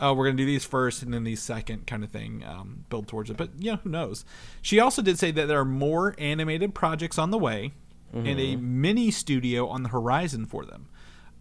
[0.03, 3.07] oh, we're gonna do these first and then these second kind of thing, um, build
[3.07, 3.37] towards it.
[3.37, 4.25] But you know, who knows?
[4.63, 7.73] She also did say that there are more animated projects on the way
[8.13, 10.89] and a mini studio on the horizon for them.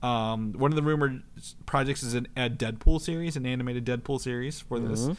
[0.03, 1.23] Um, one of the rumored
[1.65, 5.09] projects is an, a Deadpool series, an animated Deadpool series for this.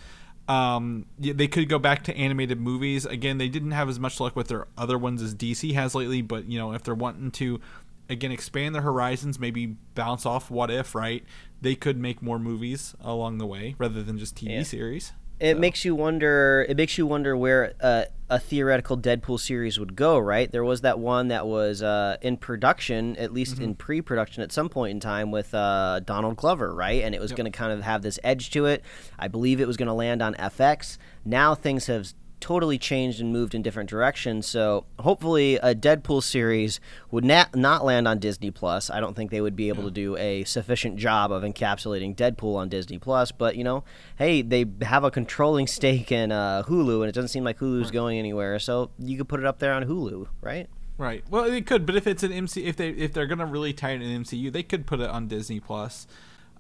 [0.50, 3.06] Um, yeah, they could go back to animated movies.
[3.06, 6.22] Again, they didn't have as much luck with their other ones as DC has lately.
[6.22, 7.60] But you know, if they're wanting to
[8.08, 11.24] again expand their horizons, maybe bounce off What If, right?
[11.60, 14.62] They could make more movies along the way rather than just TV Yeah.
[14.64, 15.12] series.
[15.40, 19.80] It So- makes you wonder it makes you wonder where uh, a theoretical deadpool series
[19.80, 20.50] would go right?
[20.52, 23.64] There was that one that was uh, in production at least Mm-hmm.
[23.64, 27.02] in pre-production at some point in time with uh, donald glover right?
[27.02, 27.38] And it was Yep.
[27.38, 28.84] going to kind of have this edge to it.
[29.18, 33.32] I believe it was going to land on fx now things have totally changed and
[33.32, 34.46] moved in different directions.
[34.46, 38.90] So hopefully a deadpool series would not, not land on disney plus.
[38.90, 42.56] I don't think they would be able to do a sufficient job of encapsulating deadpool
[42.56, 43.84] on disney plus but you know
[44.16, 47.90] hey they have a controlling stake in uh, hulu and it doesn't seem like hulu's
[47.90, 50.68] going anywhere so you could put it up there on hulu right?
[51.00, 51.24] Right.
[51.30, 53.92] Well, it could, but if it's an MC, if they if they're gonna really tie
[53.92, 56.06] it in MCU, they could put it on Disney Plus.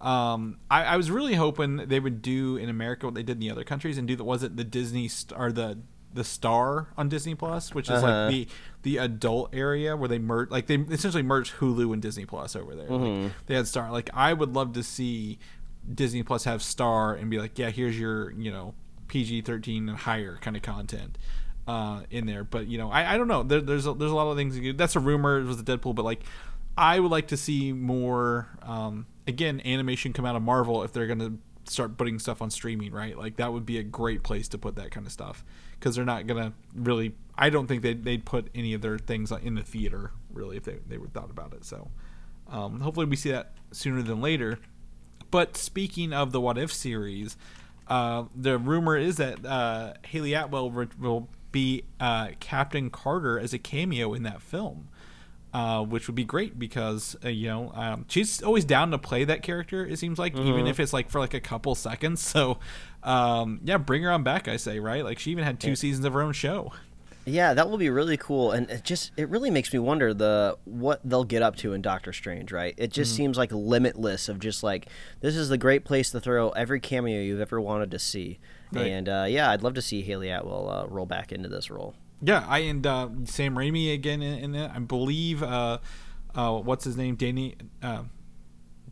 [0.00, 3.40] Um, I, I was really hoping they would do in America what they did in
[3.40, 5.78] the other countries and do that was it the Disney st- or the
[6.12, 8.24] the Star on Disney Plus, which is Uh-huh.
[8.24, 8.48] like the
[8.82, 12.74] the adult area where they merge, like they essentially merged Hulu and Disney Plus over
[12.74, 12.88] there.
[12.88, 13.92] Like, they had Star.
[13.92, 15.38] Like I would love to see
[15.94, 18.74] Disney Plus have Star and be like, yeah, here's your you know
[19.08, 21.16] PG thirteen and higher kind of content
[21.68, 22.42] uh, in there.
[22.42, 23.42] But you know, I, I don't know.
[23.42, 24.58] There, there's a, there's a lot of things.
[24.76, 25.38] That's a rumor.
[25.40, 26.22] It was a Deadpool, but like,
[26.76, 28.48] I would like to see more.
[28.62, 32.92] Um, again, animation come out of Marvel if they're gonna start putting stuff on streaming,
[32.92, 33.16] right?
[33.16, 35.44] Like that would be a great place to put that kind of stuff
[35.78, 37.14] because they're not gonna really.
[37.38, 40.64] I don't think they'd, they'd put any of their things in the theater really if
[40.64, 41.64] they they were thought about it.
[41.64, 41.88] So
[42.48, 44.58] um, hopefully we see that sooner than later.
[45.30, 47.36] But speaking of the What If series,
[47.86, 53.54] uh, the rumor is that uh, Hayley Atwell re- will be uh, Captain Carter as
[53.54, 54.88] a cameo in that film,
[55.52, 59.24] uh, which would be great because uh, you know um, she's always down to play
[59.24, 59.84] that character.
[59.86, 62.20] It seems like even if it's like for like a couple seconds.
[62.30, 62.58] So
[63.02, 64.46] um, yeah, bring her on back.
[64.48, 65.04] I say right.
[65.04, 66.72] Like she even had two seasons of her own show.
[67.26, 70.56] Yeah, that will be really cool, and it just it really makes me wonder the
[70.64, 72.50] what they'll get up to in Doctor Strange.
[72.50, 72.74] Right?
[72.78, 72.92] It Mm-hmm.
[72.94, 74.86] just seems like limitless of just like
[75.20, 78.38] this is the great place to throw every cameo you've ever wanted to see,
[78.72, 78.86] Right.
[78.86, 81.94] and uh, yeah, I'd love to see Hayley Atwell uh, roll back into this role.
[82.22, 84.70] Yeah, I and uh, Sam Raimi again in, in it.
[84.74, 85.78] I believe uh,
[86.34, 87.56] uh, what's his name, Danny.
[87.82, 88.04] Uh,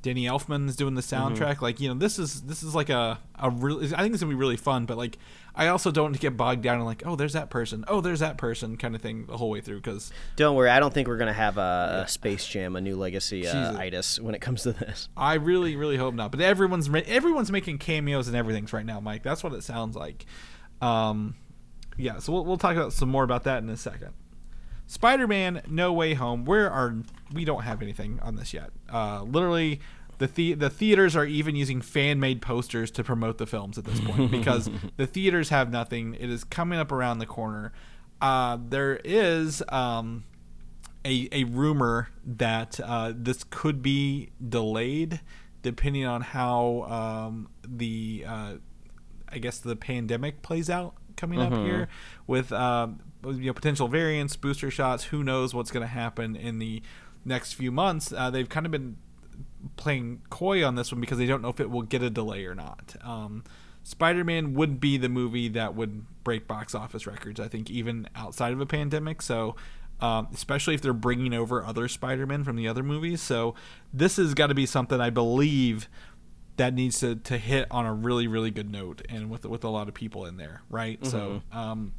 [0.01, 1.61] Danny Elfman is doing the soundtrack.
[1.61, 3.87] Like you know, this is this is like a a really.
[3.95, 4.87] I think it's gonna be really fun.
[4.87, 5.19] But like,
[5.55, 8.01] I also don't want to get bogged down in like, oh, there's that person, oh,
[8.01, 9.81] there's that person, kind of thing the whole way through.
[9.81, 12.97] Because Don't worry, I don't think we're gonna have a, a Space Jam, a new
[12.97, 15.09] legacy uh, itis when it comes to this.
[15.17, 16.31] I really, really hope not.
[16.31, 19.25] But everyone's everyone's making cameos and everything's right now, Mike.
[19.25, 20.27] That's what it sounds like.
[20.81, 21.35] Um,
[21.99, 24.13] yeah, so we'll, we'll talk about some more about that in a second.
[24.87, 26.45] Spider-Man: No Way Home.
[26.45, 26.97] Where are
[27.33, 27.45] we?
[27.45, 28.71] Don't have anything on this yet.
[28.91, 29.81] Uh, literally,
[30.19, 34.01] the, the the theaters are even using fan-made posters to promote the films at this
[34.01, 36.15] point because the theaters have nothing.
[36.15, 37.73] It is coming up around the corner.
[38.21, 40.25] Uh, there is um,
[41.05, 45.21] a a rumor that uh, this could be delayed
[45.63, 48.53] depending on how um, the uh,
[49.29, 51.89] I guess the pandemic plays out coming up here
[52.27, 55.05] with um, you know potential variants, booster shots.
[55.05, 56.81] Who knows what's going to happen in the
[57.25, 58.13] next few months?
[58.17, 58.97] Uh, they've kind of been
[59.77, 62.47] playing coy on this one because they don't know if it will get a delay
[62.47, 62.97] or not.
[63.03, 63.45] Um,
[63.83, 67.41] Spider-Man would be the movie that would break box office records.
[67.41, 69.21] I think even outside of a pandemic.
[69.21, 69.57] So.
[70.01, 73.57] Um, especially if they're bringing over other Spider-Man from the other movies, so
[73.93, 75.89] this has got to be something I believe
[76.59, 79.68] that needs to, to hit on a really really good note and with with a
[79.68, 81.05] lot of people in there right?
[81.07, 81.92] So um,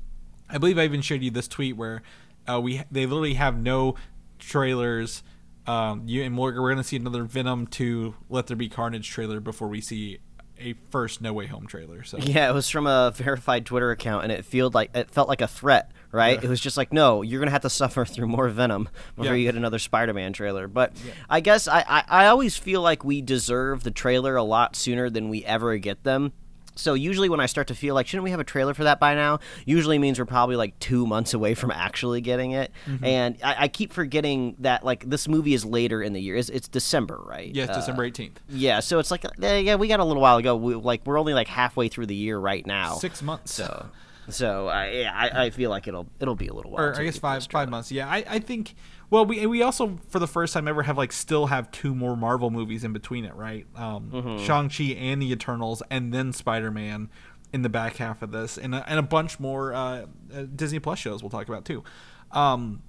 [0.49, 2.01] i believe i even shared you this tweet where
[2.47, 3.95] uh, we they literally have no
[4.39, 5.23] trailers
[5.67, 9.39] um, you and we're, we're gonna see another venom to let there be carnage trailer
[9.39, 10.19] before we see
[10.59, 12.17] a first no way home trailer so.
[12.17, 15.41] Yeah, it was from a verified Twitter account, and it felt like it felt like
[15.41, 16.37] a threat, right?
[16.39, 16.45] Yeah.
[16.45, 19.37] It was just like, no, you're gonna have to suffer through more Venom before Yeah.
[19.37, 20.67] you get another Spider-Man trailer.
[20.67, 20.93] But
[21.29, 25.09] I guess I, I I always feel like we deserve the trailer a lot sooner
[25.09, 26.33] than we ever get them.
[26.75, 29.01] So usually when I start to feel like shouldn't we have a trailer for that
[29.01, 32.71] by now, usually means we're probably like two months away from actually getting it.
[32.87, 33.03] Mm-hmm.
[33.03, 36.37] And I, I keep forgetting that like this movie is later in the year.
[36.37, 37.53] It's, it's December, right?
[37.53, 40.55] yes Uh, december 18th yeah, so it's like, yeah, we got a little while ago.
[40.55, 42.93] We, like we're only like halfway through the year right now.
[42.95, 43.87] six months So,
[44.29, 46.85] so I, yeah, I I feel like it'll it'll be a little while.
[46.85, 47.91] or I guess five five months.
[47.91, 48.75] Yeah, I, I think.
[49.09, 52.15] Well, we we also for the first time ever have like still have two more
[52.15, 53.65] Marvel movies in between it, right?
[53.75, 54.45] Um, Mm-hmm.
[54.45, 57.09] Shang Chi and the Eternals, and then Spider Man
[57.51, 60.77] in the back half of this, and a, and a bunch more uh, uh, Disney
[60.79, 61.83] Plus shows we'll talk about too.
[62.31, 62.83] Um,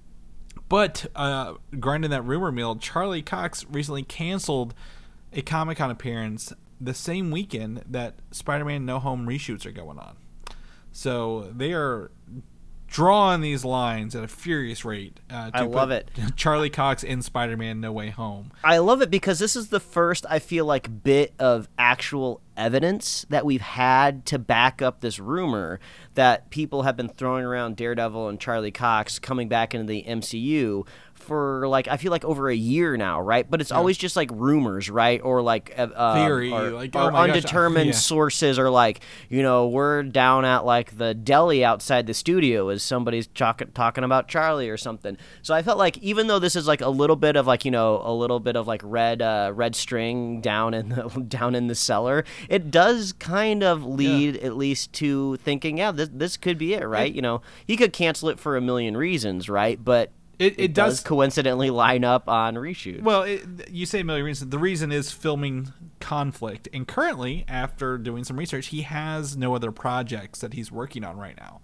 [0.68, 4.74] but uh, grinding that rumor mill, Charlie Cox recently canceled
[5.32, 9.98] a Comic Con appearance the same weekend that Spider Man No Home reshoots are going
[9.98, 10.16] on.
[10.92, 12.10] So they are
[12.90, 15.20] drawing these lines at a furious rate.
[15.30, 16.10] Uh, to I love it.
[16.36, 18.52] Charlie Cox in Spider Man No Way Home.
[18.64, 23.24] I love it because this is the first I feel like bit of actual evidence
[23.30, 25.80] that we've had to back up this rumor
[26.14, 30.86] that people have been throwing around Daredevil and Charlie Cox coming back into the MCU
[31.22, 33.48] for like I feel like over a year now, right?
[33.48, 35.20] But it's always just like rumors, right?
[35.22, 37.92] Or like uh, um, Theory, or, like, or oh my gosh, undetermined yeah.
[37.92, 42.82] sources or like, you know, we're down at like the deli outside the studio as
[42.82, 45.16] somebody's talk- talking about Charlie or something.
[45.42, 47.70] So I felt like even though this is like a little bit of like you
[47.70, 51.66] know a little bit of like red uh, red string down in the down in
[51.66, 56.58] the cellar, it does kind of lead at least to thinking, yeah, this this could
[56.58, 57.14] be it, right?
[57.20, 59.82] you know, he could cancel it for a million reasons, right?
[59.82, 61.04] But It, it, does does.
[61.04, 63.02] coincidentally line up on reshoot.
[63.02, 64.50] well, it, you say a million reasons.
[64.50, 66.66] The reason is filming conflict.
[66.72, 71.18] And currently, after doing some research, he has no other projects that he's working on
[71.18, 71.60] right now.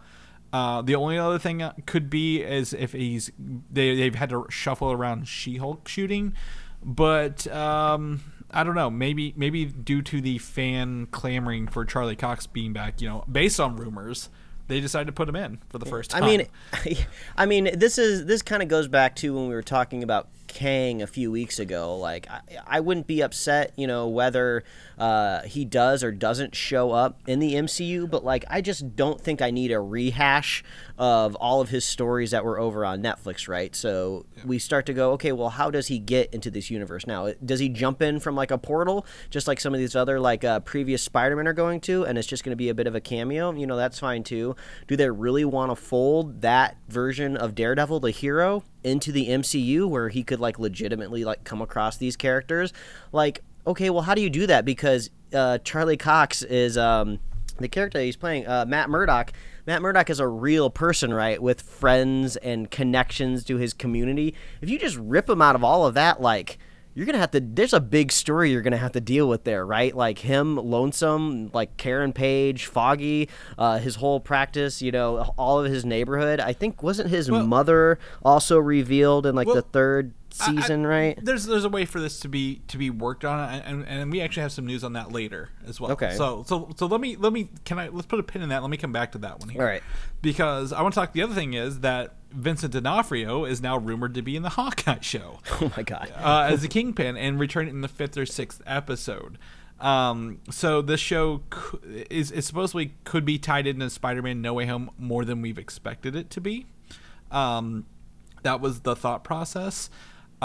[0.53, 4.93] Uh, the only other thing could be is if he's they, they've had to shuffle
[4.93, 6.35] around She-Hulk shooting,
[6.83, 8.91] but um, I don't know.
[8.91, 13.59] Maybe maybe due to the fan clamoring for Charlie Cox being back, you know, based
[13.59, 14.29] on rumors,
[14.69, 16.25] they decided to put him in for the first time.
[16.25, 16.47] I mean,
[17.37, 20.29] I mean, this is this kind of goes back to when we were talking about
[20.57, 21.99] Kang a few weeks ago.
[21.99, 24.65] Like, I, I wouldn't be upset, you know, whether
[24.97, 29.21] uh, he does or doesn't show up in the MCU, but like, I just don't
[29.21, 30.65] think I need a rehash
[30.97, 33.77] of all of his stories that were over on Netflix, right?
[33.77, 37.33] So we start to go, okay, well, how does he get into this universe now?
[37.45, 40.43] Does he jump in from like a portal, just like some of these other like
[40.43, 42.95] uh, previous Spider-Man are going to, and it's just going to be a bit of
[42.95, 43.53] a cameo?
[43.53, 44.57] You know, that's fine too.
[44.89, 49.89] Do they really want to fold that version of Daredevil, the hero, into the MCU
[49.89, 52.73] where he could like legitimately like come across these characters?
[53.13, 54.65] Like, okay, well, how do you do that?
[54.65, 57.19] Because uh, Charlie Cox is um,
[57.59, 59.33] the character he's playing, uh, Matt Murdock.
[59.67, 64.35] Matt Murdock is a real person, right, with friends and connections to his community.
[64.61, 66.59] If you just rip him out of all of that, like
[66.97, 67.41] you're gonna have to.
[67.41, 69.95] There's a big story you're gonna have to deal with there, right?
[69.95, 75.71] Like him, lonesome, like Karen Page, Foggy, uh, his whole practice, you know, all of
[75.71, 76.41] his neighborhood.
[76.41, 79.63] I think wasn't his Well- mother also revealed in like the Well,
[80.31, 81.19] third I- I- season, right?
[81.23, 84.13] There's there's a way for this to be to be worked on, and, and, and
[84.13, 85.93] we actually have some news on that later as well.
[85.93, 86.15] Okay.
[86.17, 88.63] So so so let me let me can I let's put a pin in that.
[88.63, 89.63] Let me come back to that one here.
[89.63, 89.83] All right.
[90.23, 91.13] Because I want to talk.
[91.13, 95.01] The other thing is that Vincent D'Onofrio is now rumored to be in the Hawkeye
[95.01, 96.13] show Oh my god.
[96.17, 99.39] uh, as the Kingpin and returning in the fifth or sixth episode.
[99.79, 101.43] Um, so this show
[102.11, 106.17] is, is supposedly could be tied into Spider-Man No Way Home more than we've expected
[106.17, 106.65] it to be.
[107.31, 107.85] Um,
[108.43, 109.91] that was the thought process.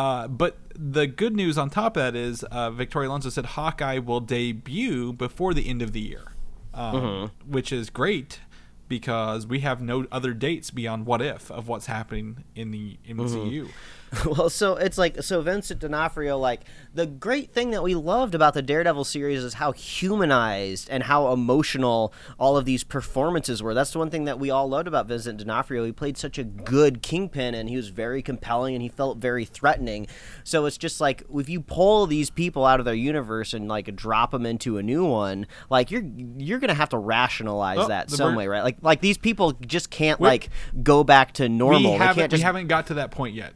[0.01, 3.99] Uh, but the good news on top of that is uh, Victoria Alonso said Hawkeye
[3.99, 6.31] will debut before the end of the year,
[6.73, 8.39] um, which is great
[8.87, 13.69] because we have no other dates beyond What If of what's happening in the MCU.
[14.25, 16.37] well, so it's like so Vincent D'Onofrio.
[16.37, 16.61] Like
[16.93, 21.31] the great thing that we loved about the Daredevil series is how humanized and how
[21.31, 23.73] emotional all of these performances were.
[23.73, 25.85] That's the one thing that we all loved about Vincent D'Onofrio.
[25.85, 29.45] He played such a good Kingpin, and he was very compelling, and he felt very
[29.45, 30.07] threatening.
[30.43, 33.95] So it's just like if you pull these people out of their universe and like
[33.95, 36.03] drop them into a new one, like you're
[36.37, 38.63] you're gonna have to rationalize Oh, that some bird- way, right?
[38.63, 40.49] Like like these people just can't We're- like
[40.83, 41.93] go back to normal.
[41.93, 43.53] We haven't, can't just we haven't got to that point yet.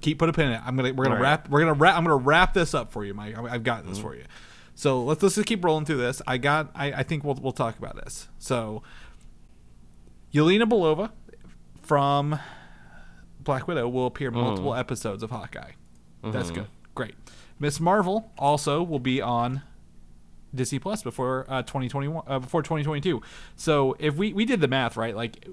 [0.00, 0.62] Keep put a pin in it.
[0.64, 1.22] I'm gonna we're gonna right.
[1.22, 3.36] wrap we're gonna wrap I'm gonna wrap this up for you, Mike.
[3.38, 4.08] I've got this Mm-hmm.
[4.08, 4.24] for you.
[4.74, 6.22] So let's let's just keep rolling through this.
[6.26, 8.28] I got I, I think we'll we'll talk about this.
[8.38, 8.82] So
[10.32, 11.10] Yelena Belova
[11.82, 12.38] from
[13.40, 14.42] Black Widow will appear in Mm-hmm.
[14.44, 15.72] multiple episodes of Hawkeye.
[16.22, 16.66] That's good.
[16.94, 17.14] Great.
[17.58, 19.62] Miss Marvel also will be on
[20.54, 23.22] Disney Plus before uh, 2021 uh, before 2022.
[23.56, 25.46] So if we we did the math right, like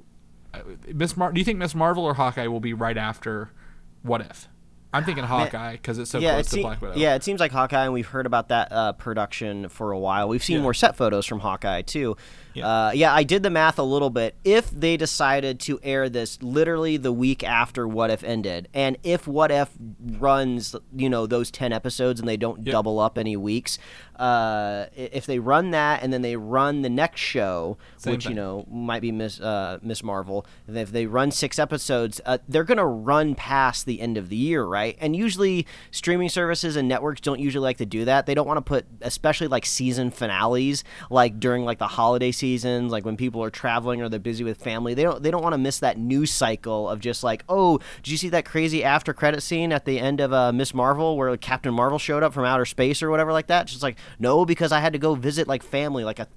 [0.54, 0.60] uh,
[0.94, 3.52] Miss Mar, do you think Miss Marvel or Hawkeye will be right after
[4.08, 4.48] What If?
[4.94, 6.96] I'm thinking Hawkeye because it's so yeah, close it to Black Widow.
[6.96, 10.30] Yeah, it seems like Hawkeye, and we've heard about that uh, production for a while.
[10.30, 10.62] We've seen Yeah.
[10.64, 12.16] more set photos from Hawkeye too.
[12.58, 12.68] Yeah.
[12.88, 14.36] Uh, yeah, I did the math a little bit.
[14.44, 19.28] If they decided to air this literally the week after What If ended, and if
[19.28, 19.70] What If
[20.20, 22.72] runs, you know, those ten episodes and they don't Yep.
[22.72, 23.78] double up any weeks,
[24.18, 28.34] uh, if they run that and then they run the next show, Same which you
[28.34, 32.64] know might be Miss uh, Miss Marvel, and if they run six episodes, uh, they're
[32.64, 34.98] gonna run past the end of the year, right?
[35.00, 38.26] And usually streaming services and networks don't usually like to do that.
[38.26, 42.92] They don't want to put, especially like season finales, like during like the holiday seasons,
[42.92, 44.94] like when people are traveling or they're busy with family.
[44.94, 48.12] They don't they don't want to miss that news cycle of just like, oh, did
[48.12, 51.36] you see that crazy after credit scene at the end of uh, Miss Marvel where
[51.38, 53.68] Captain Marvel showed up from outer space or whatever like that?
[53.68, 56.28] Just like no, because I had to go visit like family like a,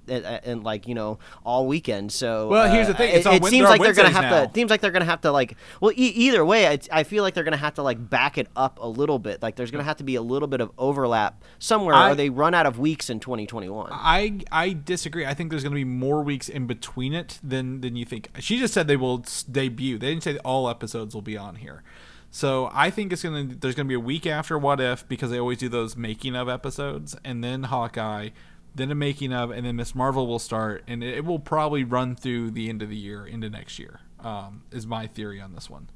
[0.45, 2.11] and like you know all weekend.
[2.11, 4.37] So Well, here's uh, the thing, it's it, it seems like they're gonna have now.
[4.39, 4.43] to.
[4.43, 5.55] It seems like they're gonna have to like.
[5.79, 8.47] Well, e- either way, I, I feel like they're gonna have to like back it
[8.55, 9.41] up a little bit.
[9.41, 12.29] Like there's gonna have to be a little bit of overlap somewhere, I- or they
[12.29, 13.89] run out of weeks in 2021.
[13.91, 15.25] I I disagree.
[15.25, 18.29] I think there's going to be more weeks in between it than than you think.
[18.39, 19.97] She just said they will debut.
[19.97, 21.83] They didn't say all episodes will be on here.
[22.31, 25.39] So I think it's gonna there's gonna be a week after What If because they
[25.39, 28.29] always do those making of episodes, and then Hawkeye,
[28.73, 32.15] then a making of, and then Miss Marvel will start, and it, will probably run
[32.15, 33.99] through the end of the year into next year.
[34.19, 35.89] Um, is my theory on this one.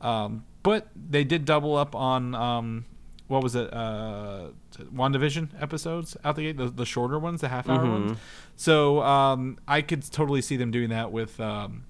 [0.00, 2.84] Um, but they did double up on um,
[3.30, 3.72] what was it?
[3.72, 4.48] Uh,
[4.92, 8.18] WandaVision episodes out the gate, the, the shorter ones, the half hour ones.
[8.56, 11.84] So um, I could totally see them doing that with um,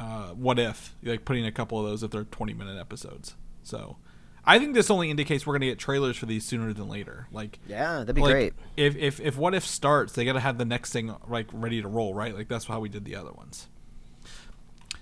[0.00, 3.34] uh, What If, like putting a couple of those if they're 20 minute episodes.
[3.62, 3.98] So
[4.42, 7.28] I think this only indicates we're going to get trailers for these sooner than later.
[7.30, 8.54] Like, yeah, that'd be like, great.
[8.78, 11.82] If, if if What If starts, they got to have the next thing like ready
[11.82, 12.34] to roll, right?
[12.34, 13.68] Like that's how we did the other ones.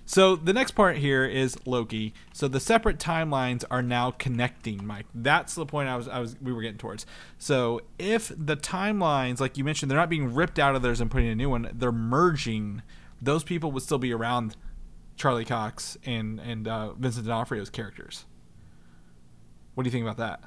[0.09, 2.13] So the next part here is Loki.
[2.31, 5.05] So the separate timelines are now connecting, Mike.
[5.13, 7.05] That's the point I was I was we were getting towards.
[7.37, 11.11] So if the timelines, like you mentioned, they're not being ripped out of theirs and
[11.11, 12.83] putting a new one, they're merging.
[13.21, 14.55] Those people would still be around
[15.17, 18.23] Charlie Cox and and uh, Vincent D'Onofrio's characters.
[19.75, 20.41] What do you think about that?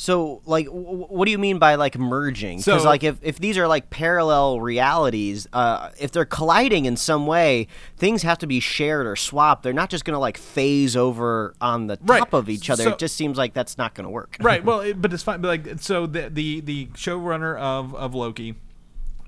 [0.00, 2.58] So, like, w- what do you mean by like merging?
[2.58, 6.96] Because, So- like, if, if these are like parallel realities, uh, if they're colliding in
[6.96, 9.64] some way, things have to be shared or swapped.
[9.64, 12.20] They're not just gonna like phase over on the Right.
[12.20, 12.84] top of each other.
[12.84, 14.36] So- it just seems like that's not gonna work.
[14.40, 14.64] right.
[14.64, 15.40] Well, it, but it's fine.
[15.40, 18.54] But like, so the the the showrunner of of Loki,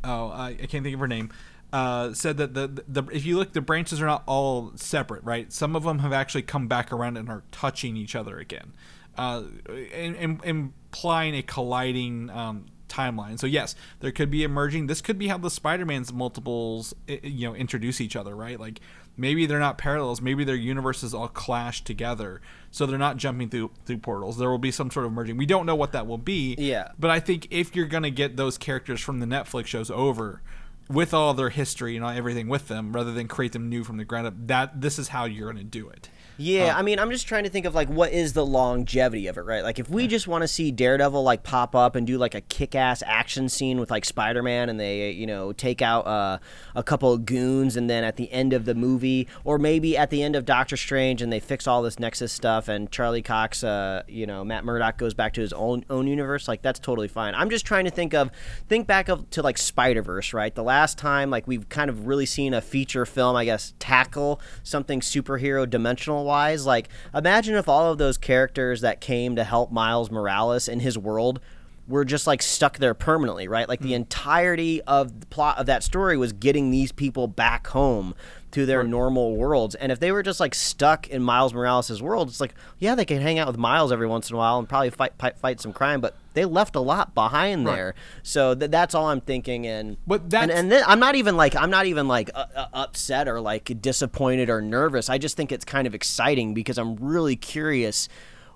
[0.04, 1.30] oh, I, I can't think of her name.
[1.72, 5.52] Uh, said that the, the if you look, the branches are not all separate, right?
[5.52, 8.72] Some of them have actually come back around and are touching each other again,
[9.16, 13.38] uh, in, in, implying a colliding um, timeline.
[13.38, 14.86] So yes, there could be a merging.
[14.86, 18.60] This could be how the Spider-Man's multiples, you know, introduce each other, right?
[18.60, 18.80] Like
[19.16, 20.20] maybe they're not parallels.
[20.20, 22.40] Maybe their universes all clash together,
[22.70, 24.38] so they're not jumping through through portals.
[24.38, 25.36] There will be some sort of merging.
[25.36, 26.56] We don't know what that will be.
[26.58, 26.88] Yeah.
[26.98, 30.42] But I think if you're gonna get those characters from the Netflix shows over,
[30.88, 33.96] with all their history and all, everything with them, rather than create them new from
[33.96, 36.08] the ground up, that this is how you're gonna do it.
[36.40, 39.36] Yeah, I mean, I'm just trying to think of like what is the longevity of
[39.36, 39.62] it, right?
[39.62, 42.40] Like if we just want to see Daredevil like pop up and do like a
[42.40, 46.38] kick-ass action scene with like Spider-Man and they, you know, take out uh,
[46.74, 50.08] a couple of goons and then at the end of the movie or maybe at
[50.08, 53.62] the end of Doctor Strange and they fix all this Nexus stuff and Charlie Cox,
[53.62, 57.08] uh, you know, Matt Murdock goes back to his own own universe, like that's totally
[57.08, 57.34] fine.
[57.34, 58.30] I'm just trying to think of
[58.66, 60.54] think back of to like Spider-Verse, right?
[60.54, 64.40] The last time like we've kind of really seen a feature film, I guess, tackle
[64.62, 66.64] something superhero dimensional wise.
[66.64, 70.96] Like imagine if all of those characters that came to help Miles Morales in his
[70.96, 71.40] world
[71.88, 73.68] were just like stuck there permanently, right?
[73.68, 73.94] Like the hmm.
[73.94, 78.14] entirety of the plot of that story was getting these people back home
[78.52, 79.74] to their normal worlds.
[79.76, 83.04] And if they were just like stuck in Miles Morales' world, it's like, yeah, they
[83.04, 85.60] can hang out with Miles every once in a while and probably fight fight, fight
[85.60, 87.76] some crime, but they left a lot behind Right.
[87.76, 87.94] there.
[88.22, 89.66] So th- that's all I'm thinking.
[89.66, 92.46] And But and, that's- and then I'm not even like I'm not even like uh,
[92.56, 95.08] uh, upset or like disappointed or nervous.
[95.08, 98.08] I just think it's kind of exciting because I'm really curious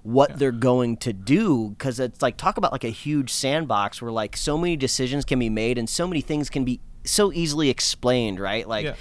[0.03, 4.13] what they're going to do because it's like talk about like a huge sandbox where
[4.13, 7.71] like so many decisions can be made and so many things can be so easily
[7.71, 8.69] explained, right?
[8.69, 8.95] Like Yeah.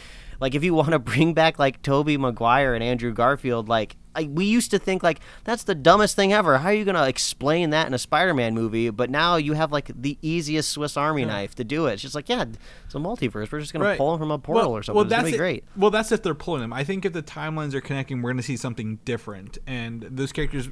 [0.43, 4.25] Like if you want to bring back like Tobey Maguire and Andrew Garfield, like I,
[4.25, 6.57] we used to think like that's the dumbest thing ever.
[6.57, 8.89] How are you gonna explain that in a Spider-Man movie?
[8.89, 11.93] But now you have like the easiest Swiss Army knife to do it.
[11.93, 12.43] It's just like yeah,
[12.85, 13.51] it's a multiverse.
[13.53, 15.01] We're just gonna pull him from a portal or something.
[15.05, 15.63] it's gonna be it- great.
[15.77, 16.73] Well, that's if they're pulling them.
[16.73, 19.57] I think if the timelines are connecting, we're going to see something different.
[19.65, 20.69] And those characters,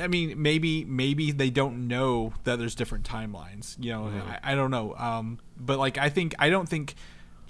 [0.00, 3.76] I mean, maybe maybe they don't know that there's different timelines.
[3.78, 4.30] You know, Mm-hmm.
[4.42, 4.94] I, I don't know.
[4.96, 6.94] Um, but like, I think I don't think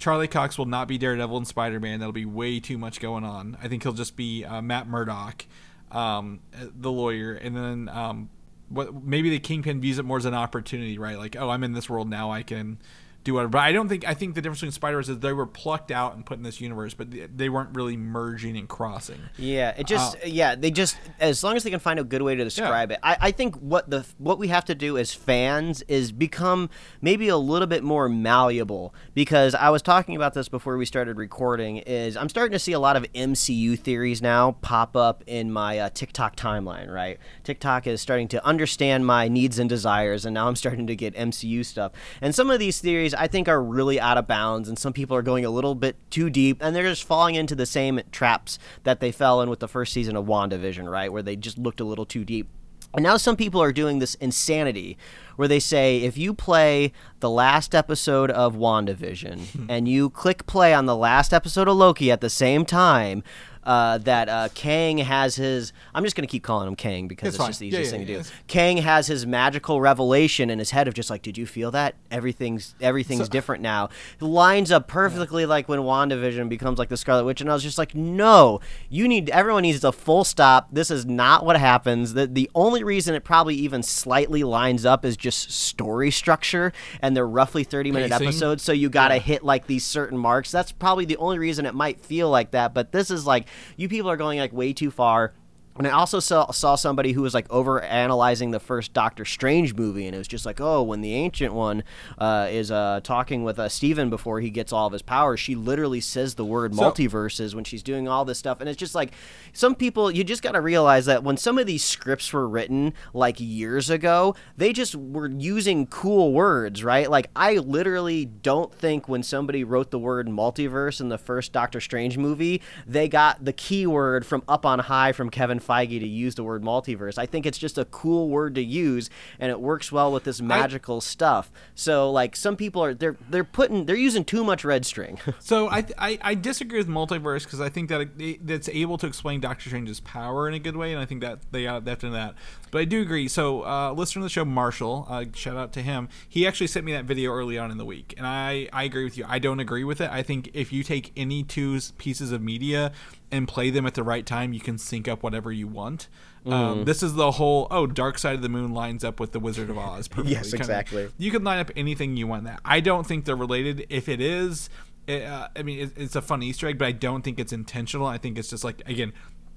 [0.01, 1.99] Charlie Cox will not be Daredevil and Spider Man.
[1.99, 3.55] That'll be way too much going on.
[3.61, 5.45] I think he'll just be uh, Matt Murdock,
[5.91, 6.39] um,
[6.75, 8.31] the lawyer, and then um,
[8.67, 11.19] what maybe the Kingpin views it more as an opportunity, right?
[11.19, 12.79] Like, oh, I'm in this world now, I can
[13.23, 13.49] do whatever.
[13.49, 16.15] But I don't think I think the difference between Spider-Verse is they were plucked out
[16.15, 19.19] and put in this universe, but they- weren't really merging and crossing.
[19.37, 22.21] Yeah, it just Uh, yeah they just as long as they can find a good
[22.21, 22.99] way to describe it.
[23.03, 26.69] I, I think what the what we have to do as fans is become
[27.01, 31.17] maybe a little bit more malleable because I was talking about this before we started
[31.17, 31.77] recording.
[31.79, 35.77] Is I'm starting to see a lot of MCU theories now pop up in my
[35.77, 36.89] uh, TikTok timeline.
[36.89, 40.95] Right, TikTok is starting to understand my needs and desires, and now I'm starting to
[40.95, 41.91] get MCU stuff.
[42.21, 45.15] And some of these theories I think are really out of bounds, and some people
[45.15, 48.59] are going a little bit too deep, and they're just falling into the same traps
[48.83, 51.11] that they fell in with the first season of WandaVision, right?
[51.11, 52.49] Where they just looked a little too deep.
[52.93, 54.97] And now some people are doing this insanity
[55.37, 56.91] where they say if you play
[57.21, 62.11] the last episode of WandaVision and you click play on the last episode of Loki
[62.11, 63.23] at the same time,
[63.63, 65.73] uh, that uh, Kang has his.
[65.93, 67.97] I'm just going to keep calling him Kang because It's it's, just the easiest yeah,
[67.97, 68.29] thing to yeah, do.
[68.47, 71.95] Kang has his magical revelation in his head of just like, did you feel that?
[72.09, 73.89] Everything's everything's different now.
[74.19, 77.63] It lines up perfectly like when WandaVision becomes like the Scarlet Witch, and I was
[77.63, 78.59] just like, no,
[78.89, 80.69] you need everyone needs a full stop.
[80.71, 82.13] This is not what happens.
[82.13, 87.15] The the only reason it probably even slightly lines up is just story structure, and
[87.15, 88.27] they're roughly 30 minute Pacing.
[88.27, 90.51] episodes, so you gotta hit like these certain marks.
[90.51, 92.73] That's probably the only reason it might feel like that.
[92.73, 95.33] But this is like you people are going like way too far.
[95.77, 99.73] And I also saw, saw somebody who was like over analyzing the first Doctor Strange
[99.73, 101.83] movie, and it was just like, oh, when the Ancient One
[102.17, 105.55] uh, is uh, talking with uh, Stephen before he gets all of his powers, she
[105.55, 108.59] literally says the word So- multiverses when she's doing all this stuff.
[108.59, 109.13] And it's just like,
[109.53, 112.93] some people, you just got to realize that when some of these scripts were written
[113.13, 117.09] like years ago, they just were using cool words, right?
[117.09, 121.79] Like, I literally don't think when somebody wrote the word multiverse in the first Doctor
[121.79, 126.35] Strange movie, they got the keyword from Up on High from Kevin Feige to use
[126.35, 127.17] the word multiverse.
[127.17, 129.09] I think it's just a cool word to use,
[129.39, 131.51] and it works well with this magical stuff.
[131.75, 135.19] So, like, some people are they're they're putting they're using too much red string.
[135.39, 139.07] So I, I, I disagree with multiverse because I think that it, that's able to
[139.07, 142.03] explain Doctor Strange's power in a good way, and I think that they got depth
[142.03, 142.35] in that.
[142.69, 143.27] But I do agree.
[143.27, 146.09] So uh, listener of the show, Marshall, uh, shout out to him.
[146.29, 149.03] He actually sent me that video early on in the week, and I, I agree
[149.03, 149.25] with you.
[149.27, 150.09] I don't agree with it.
[150.11, 152.91] I think if you take any two pieces of media
[153.31, 156.07] and play them at the right time, you can sync up whatever you want.
[156.45, 156.53] Mm-hmm.
[156.53, 159.39] Um, this is the whole oh, Dark Side of the Moon lines up with the
[159.39, 160.07] Wizard of Oz.
[160.07, 160.33] Perfectly.
[160.33, 161.09] Yes, exactly.
[161.17, 162.45] you can line up anything you want.
[162.45, 163.85] That I don't think they're related.
[163.89, 164.69] If it is,
[165.07, 167.53] it, uh, I mean, it, it's a fun Easter egg, but I don't think it's
[167.53, 168.07] intentional.
[168.07, 169.13] I think it's just like again,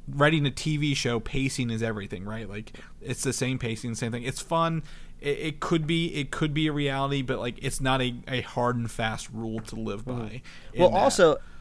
[0.08, 2.48] writing a TV show, pacing is everything, right?
[2.48, 4.22] Like it's the same pacing, same thing.
[4.22, 4.82] It's fun.
[5.20, 8.42] It, it could be, it could be a reality, but like it's not a, a
[8.42, 10.42] hard and fast rule to live by.
[10.72, 10.96] in Well, that.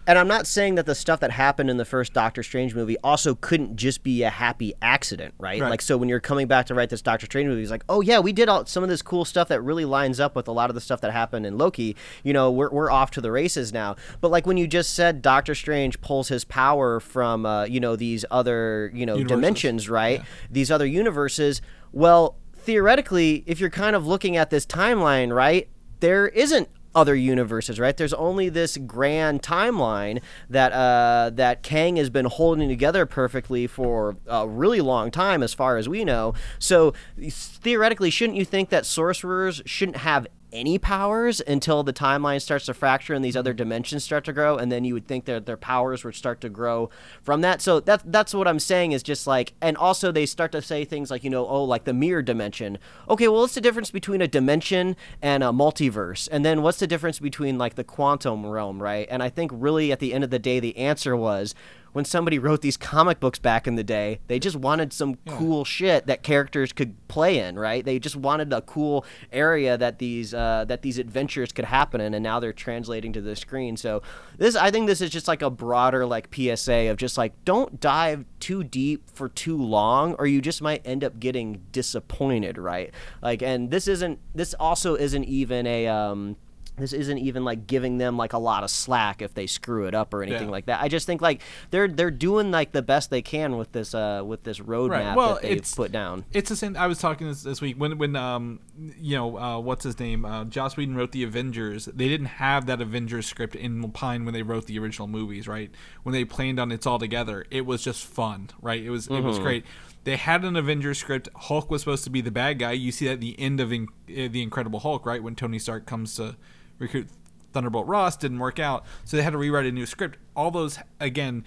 [0.06, 2.97] And I'm not saying that the stuff that happened in the first Doctor Strange movie
[3.04, 5.62] also couldn't just be a happy accident, right?
[5.62, 5.70] Right.
[5.70, 8.01] Like, so when you're coming back to write this Doctor Strange movie, it's like, oh
[8.01, 10.51] yeah, we did all, some of this cool stuff that really lines up with a
[10.51, 11.95] lot of the stuff that happened in Loki.
[12.24, 13.95] You know, we're, we're off to the races now.
[14.20, 17.95] But like when you just said Doctor Strange pulls his power from, uh, you know,
[17.95, 19.38] these other, you know, Universes.
[19.38, 20.22] dimensions, right?
[20.51, 21.62] These other universes.
[21.93, 25.70] Well, theoretically, if you're kind of looking at this timeline, right,
[26.01, 27.96] there isn't other universes, right?
[27.96, 34.16] There's only this grand timeline that uh, that Kang has been holding together perfectly for
[34.28, 36.34] a really long time, as far as we know.
[36.60, 42.68] So theoretically, shouldn't you think that sorcerers shouldn't have any powers until the timeline starts
[42.68, 43.58] to fracture and these other mm-hmm.
[43.58, 46.49] dimensions start to grow, and then you would think that their powers would start to
[46.49, 46.89] grow
[47.22, 47.62] from that.
[47.62, 50.86] So that's that's what I'm saying is just like, and also they start to say
[50.86, 52.78] things like, you know, oh, like the mirror dimension.
[53.10, 56.30] Okay, well, what's the difference between a dimension and a multiverse?
[56.32, 59.08] And then what's the difference between like the quantum realm, right?
[59.10, 61.56] And I think really at the end of the day, the answer was
[61.94, 65.64] when somebody wrote these comic books back in the day, they just wanted some cool
[65.64, 67.86] shit that characters could play in, right?
[67.86, 72.14] They just wanted a cool area that these uh, that these adventures could happen in,
[72.14, 73.78] and now they're translating to the screen.
[73.78, 74.02] So
[74.38, 77.80] this, I think, this is just like a broader like PSA of just like don't
[77.80, 82.91] dive too deep for too long, or you just might end up getting disappointed, right?
[83.22, 86.38] Like, and this isn't this also isn't even a um,
[86.78, 89.93] this isn't even like giving them like a lot of slack if they screw it
[89.93, 90.51] up or anything Yeah.
[90.51, 90.82] like that.
[90.82, 94.24] I just think like they're they're doing like the best they can with this uh
[94.26, 95.15] with this roadmap right.
[95.15, 96.26] Well, that they've it's- put down.
[96.34, 96.76] It's the same.
[96.76, 98.59] I was talking this, this week when when um
[98.99, 101.86] you know uh, what's his name uh, Joss Whedon wrote the Avengers.
[101.86, 105.69] They didn't have that Avengers script in Pine when they wrote the original movies, right?
[106.03, 108.82] When they planned on it's all together, it was just fun, right?
[108.84, 109.63] It was it was great.
[110.05, 111.30] They had an Avengers script.
[111.34, 112.71] Hulk was supposed to be the bad guy.
[112.74, 115.24] You see that at the end of in, uh, the Incredible Hulk, right?
[115.24, 116.36] When Tony Stark comes to
[116.84, 117.07] recruit
[117.51, 120.17] Thunderbolt Ross, didn't work out, so they had to rewrite a new script.
[120.36, 121.43] All those again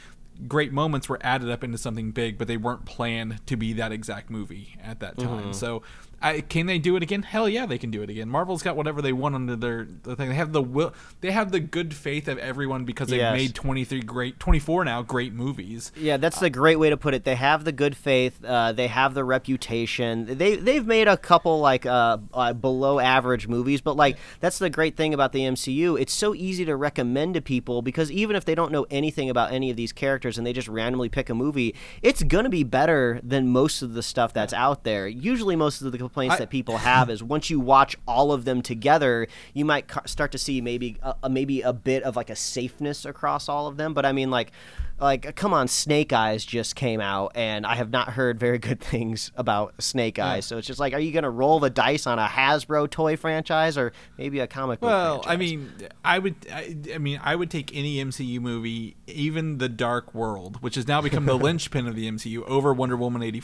[0.47, 3.93] great moments were added up into something big, but they weren't planned to be that
[3.93, 5.45] exact movie at that time.
[5.45, 5.53] Mm-hmm.
[5.53, 5.83] So,
[6.23, 7.23] I, can they do it again?
[7.23, 8.29] Hell yeah, they can do it again.
[8.29, 10.31] Marvel's got whatever they want under their the thing.
[10.31, 10.95] They have the will.
[11.21, 13.35] They have the good faith of everyone because they've Yes.
[13.37, 15.93] made twenty three great, twenty four now great movies.
[15.97, 17.25] Yeah, that's the great way to put it.
[17.25, 18.43] They have the good faith.
[18.45, 20.27] Uh, they have the reputation.
[20.39, 24.71] They they've made a couple like uh, uh, below average movies, but like that's the
[24.71, 26.01] great thing about the MCU.
[26.01, 29.53] It's so easy to recommend to people because even if they don't know anything about
[29.53, 33.21] any of these characters and they just randomly pick a movie, it's gonna be better
[33.23, 35.07] than most of the stuff that's out there.
[35.09, 38.45] Usually, most of the complaints I- that people have is once you watch all of
[38.45, 42.17] them together, you might ca- start to see maybe a, a- maybe a bit of
[42.17, 43.95] like a safeness across all of them.
[43.95, 44.53] But I mean, like,
[44.99, 48.81] like come on, Snake Eyes just came out, and I have not heard very good
[48.93, 50.47] things about Snake Eyes.
[50.47, 53.77] So it's just like, are you gonna roll the dice on a Hasbro toy franchise
[53.77, 54.89] or maybe a comic book?
[54.89, 55.71] Well, I mean,
[56.05, 60.63] I would, I, I mean, I would take any MCU movie, even the Dark World,
[60.63, 63.41] which has now become the linchpin of the MCU, over Wonder Woman eighty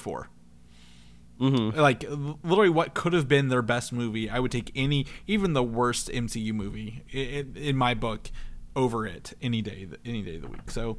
[1.43, 1.79] Mm-hmm.
[1.79, 2.05] Like
[2.43, 6.09] literally, what could have been their best movie, I would take any, even the worst
[6.09, 8.31] MCU movie, in, in my book,
[8.77, 10.71] over it any day, any day of the week.
[10.71, 10.99] So.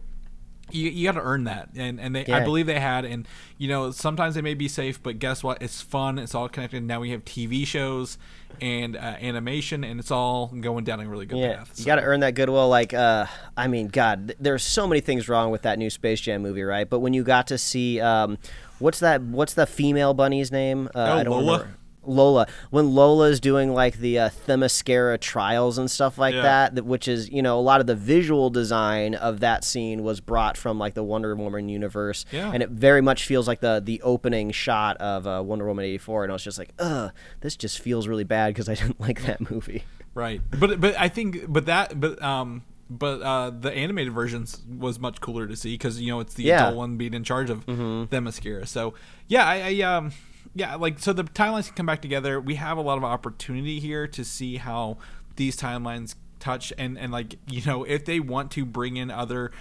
[0.71, 3.27] You, you got to earn that, and and they I believe they had, and
[3.57, 5.61] you know sometimes they may be safe, but guess what?
[5.61, 6.17] It's fun.
[6.17, 6.81] It's all connected.
[6.83, 8.17] Now we have TV shows
[8.61, 11.77] and uh, animation, and it's all going down a really good Yeah, path.
[11.77, 12.69] you got to earn that goodwill.
[12.69, 13.25] Like, uh,
[13.57, 16.63] I mean, God, th- there's so many things wrong with that new Space Jam movie,
[16.63, 16.89] right?
[16.89, 18.37] But when you got to see, um,
[18.79, 19.21] what's that?
[19.21, 20.87] What's the female bunny's name?
[20.93, 21.57] Uh, Oh, I don't Lola?
[21.59, 21.77] remember.
[22.05, 22.47] Lola.
[22.69, 26.41] When Lola's doing like the uh, Themyscira trials and stuff like Yeah.
[26.41, 30.03] that, that, which is you know a lot of the visual design of that scene
[30.03, 32.51] was brought from like the Wonder Woman universe, Yeah.
[32.53, 35.97] and it very much feels like the the opening shot of uh, Wonder Woman eighty
[35.97, 38.99] four, and I was just like, ugh, this just feels really bad because I didn't
[39.07, 39.85] like that movie.
[40.13, 44.99] Right, but but I think but that but um but uh the animated versions was
[44.99, 46.63] much cooler to see because you know it's the Yeah.
[46.63, 48.67] adult one being in charge of Themyscira.
[48.67, 48.93] So
[49.27, 50.11] yeah, I, I um
[50.55, 52.39] yeah like so the timelines can come back together.
[52.41, 54.97] We have a lot of opportunity here to see how
[55.35, 59.51] these timelines touch and and like you know if they want to bring in other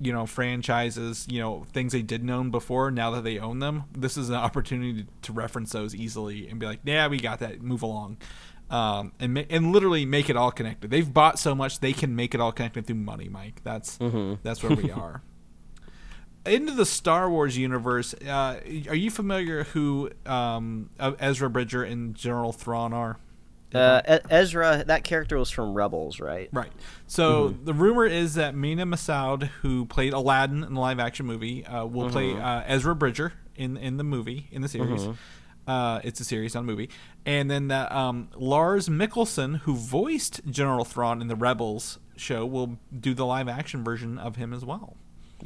[0.00, 3.84] you know franchises you know things they didn't own before now that they own them
[3.96, 7.38] this is an opportunity to, to reference those easily and be like yeah we got
[7.38, 8.16] that move along
[8.70, 12.14] um, and ma- and literally make it all connected they've bought so much they can
[12.16, 13.98] make it all connected through money mike that's
[14.42, 15.22] that's where we are
[16.44, 22.52] into the Star Wars universe, uh, are you familiar who um, Ezra Bridger and General
[22.52, 23.18] Thrawn are?
[23.74, 26.48] Uh, Ezra, that character was from Rebels, right?
[26.52, 26.70] Right.
[27.08, 27.64] So Mm-hmm.
[27.64, 31.84] the rumor is that Mena Massoud, who played Aladdin in the live action movie, uh,
[31.84, 32.44] will play Mm-hmm.
[32.44, 35.08] uh, Ezra Bridger in in the movie in the series.
[35.66, 36.88] Uh, it's a series, not a movie.
[37.24, 43.14] And then um, Lars Mikkelsen, who voiced General Thrawn in the Rebels, show will do
[43.14, 44.96] the live action version of him as well.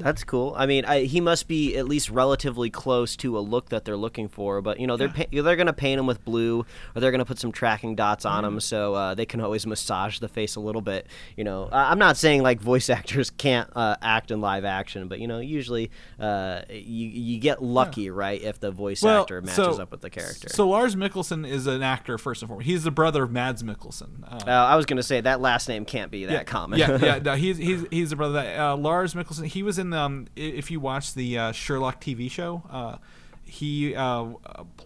[0.03, 0.55] That's cool.
[0.57, 3.96] I mean, I, he must be at least relatively close to a look that they're
[3.96, 4.61] looking for.
[4.62, 7.20] But you know, they're pa- they're going to paint him with blue, or they're going
[7.20, 10.57] to put some tracking dots on him, so uh, they can always massage the face
[10.57, 11.07] a little bit.
[11.36, 15.20] You know, I'm not saying like voice actors can't uh, act in live action, but
[15.20, 19.90] you know, usually uh, you you get lucky, right, if the voice actor matches up
[19.90, 20.48] with the character.
[20.48, 22.66] So Lars Mikkelsen is an actor first and foremost.
[22.66, 24.22] He's the brother of Mads Mikkelsen.
[24.24, 26.78] Uh, uh, I was going to say that last name can't be that yeah, common.
[26.78, 27.18] Yeah, yeah.
[27.30, 29.46] No, he's he's he's the brother that uh, Lars Mikkelsen.
[29.46, 30.26] He was in um.
[30.36, 32.97] If you watch the uh, Sherlock TV show, uh,
[33.45, 34.26] he uh,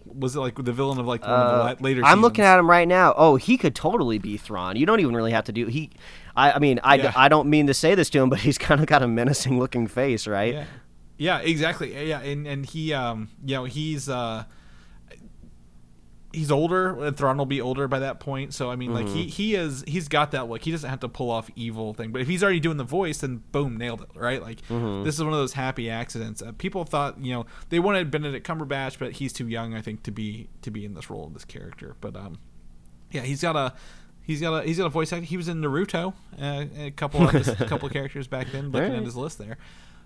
[0.05, 2.03] was like the villain of like one of the la- later.
[2.03, 3.13] Uh, I'm looking at him right now.
[3.15, 4.75] Oh, he could totally be Thrawn.
[4.75, 5.91] You don't even really have to do he.
[6.35, 7.13] I, I mean, I, Yeah.
[7.15, 9.59] I don't mean to say this to him, but he's kind of got a menacing
[9.59, 10.53] looking face, right?
[10.53, 10.65] Yeah,
[11.17, 12.07] yeah, exactly.
[12.07, 14.45] Yeah, and and he um you know he's uh
[16.35, 17.03] he's older.
[17.03, 18.53] and Thrawn will be older by that point.
[18.53, 19.15] So I mean, like Mm-hmm.
[19.15, 20.61] he he is he's got that look.
[20.63, 22.11] He doesn't have to pull off evil thing.
[22.11, 24.09] But if he's already doing the voice, then boom, nailed it.
[24.15, 24.41] Right?
[24.41, 25.03] Like Mm-hmm.
[25.03, 26.41] this is one of those happy accidents.
[26.41, 30.03] Uh, people thought you know they wanted Benedict Cumberbatch, but he's too young, I think,
[30.03, 31.95] to be to be in this role of this character.
[32.01, 32.37] But um,
[33.11, 33.73] yeah, he's got a.
[34.27, 35.23] He's got a he's got a voice actor.
[35.23, 38.71] He was in Naruto, uh, a couple of his, a couple of characters back then.
[38.71, 38.97] Looking Alright.
[39.01, 39.59] at his list there,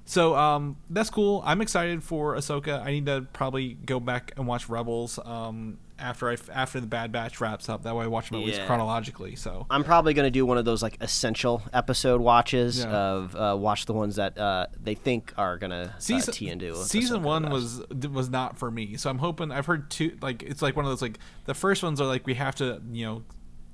[0.04, 1.42] so um, that's cool.
[1.46, 2.84] I'm excited for Ahsoka.
[2.84, 7.12] I need to probably go back and watch Rebels um, after I after the Bad
[7.12, 7.84] Batch wraps up.
[7.84, 9.36] That way, I watch them at least chronologically.
[9.36, 12.90] So I'm probably going to do one of those like essential episode watches Yeah.
[12.92, 16.50] of uh, watch the ones that uh, they think are going to uh, season tee
[16.50, 16.76] into.
[16.76, 17.82] season one was
[18.12, 18.98] was not for me.
[18.98, 19.52] So I'm hoping.
[19.52, 20.18] I've heard two.
[20.22, 22.82] Like it's like one of those like the first ones are like we have to
[22.92, 23.24] you know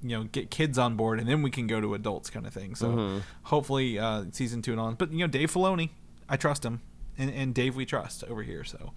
[0.03, 2.53] you know get kids on board and then we can go to adults kind of
[2.53, 2.75] thing.
[2.75, 3.19] So Mm-hmm.
[3.43, 4.95] hopefully uh, season two and on.
[4.95, 5.89] But you know Dave Filoni,
[6.29, 6.81] I trust him,
[7.17, 8.63] and, and Dave we trust over here.
[8.63, 8.93] So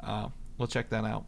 [0.00, 1.26] uh, we'll check that out.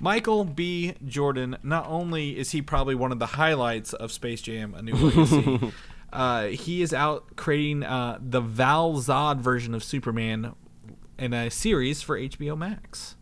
[0.00, 0.94] Michael B.
[1.04, 4.94] Jordan, not only is he probably one of the highlights of Space Jam: A New
[4.94, 5.72] Legacy,
[6.12, 10.54] uh, he is out creating uh, the Val Zod version of Superman
[11.18, 13.16] in a series for HBO Max.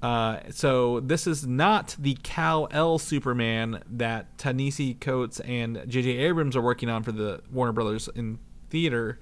[0.00, 6.10] Uh, so this is not the Kal El Superman that Ta-Nehisi Coates and J.J.
[6.18, 8.38] Abrams are working on for the Warner Brothers in
[8.70, 9.18] theater.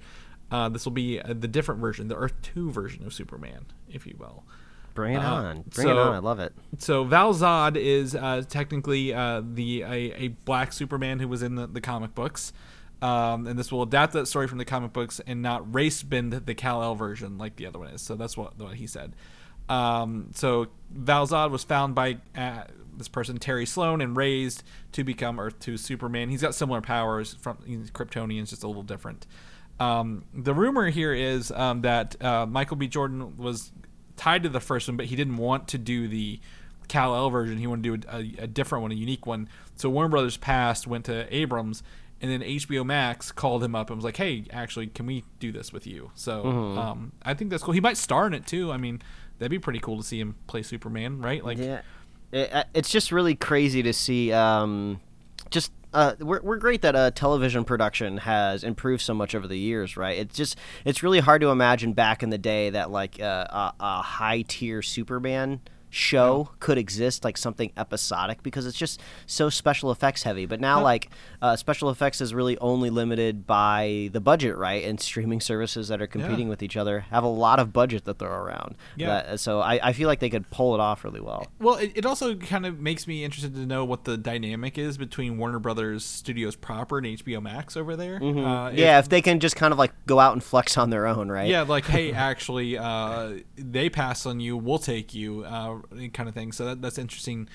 [0.51, 4.05] Uh, this will be uh, the different version, the Earth Two version of Superman, if
[4.05, 4.43] you will.
[4.97, 5.61] Bring it Uh, on.
[5.75, 6.13] Bring it on.
[6.15, 6.53] I love it.
[6.79, 11.53] So Val Zod is uh, technically uh, the a, a black Superman who was in
[11.53, 12.51] the, the comic books,
[13.03, 16.33] um, and this will adapt that story from the comic books and not race bend
[16.33, 18.01] the Kal El version like the other one is.
[18.01, 19.13] So that's what what he said.
[19.69, 22.63] Um, so Val Zod was found by uh,
[22.97, 26.29] this person Terry Sloane and raised to become Earth Two Superman.
[26.29, 29.27] He's got similar powers from he's Kryptonians, just a little different.
[29.79, 32.87] Um, the rumor here is um, that uh, Michael B.
[32.87, 33.71] Jordan was
[34.17, 36.39] tied to the first one, but he didn't want to do the
[36.87, 37.57] Kal El version.
[37.57, 39.47] He wanted to do a, a different one, a unique one.
[39.75, 41.83] So Warner Brothers passed, went to Abrams,
[42.21, 45.51] and then HBO Max called him up and was like, "Hey, actually, can we do
[45.51, 47.73] this with you?" So um, I think that's cool.
[47.73, 48.71] He might star in it too.
[48.71, 49.01] I mean,
[49.37, 51.43] that'd be pretty cool to see him play Superman, right?
[51.43, 51.81] Like, Yeah,
[52.31, 54.31] it, uh, it's just really crazy to see.
[54.31, 54.99] Um,
[55.51, 59.57] just uh, we're we're great that uh, television production has improved so much over the
[59.57, 60.15] years, right?
[60.19, 63.73] It's just it's really hard to imagine back in the day that like uh, a,
[63.79, 65.59] a high tier Superman
[65.89, 70.81] show could exist like something episodic because it's just so special effects heavy but now
[70.83, 71.09] like
[71.41, 76.01] uh, special effects is really only limited by the budget right and streaming services that
[76.01, 79.07] are competing with each other have a lot of budget that they throw around Yeah.
[79.07, 81.91] That- so I, I feel like they could pull it off really well Well, it,
[81.95, 85.59] it also kind of makes me interested to know what the dynamic is between Warner
[85.59, 88.17] Brothers Studios proper and HBO Max over there.
[88.17, 88.77] Uh, Mm-hmm.
[88.77, 91.29] yeah, if they can just kind of like go out and flex on their own,
[91.29, 91.47] right?
[91.49, 95.45] Yeah, like hey, actually, uh, they pass on you, we'll take you,
[96.13, 96.51] kind of thing.
[96.51, 97.47] So that, that's interesting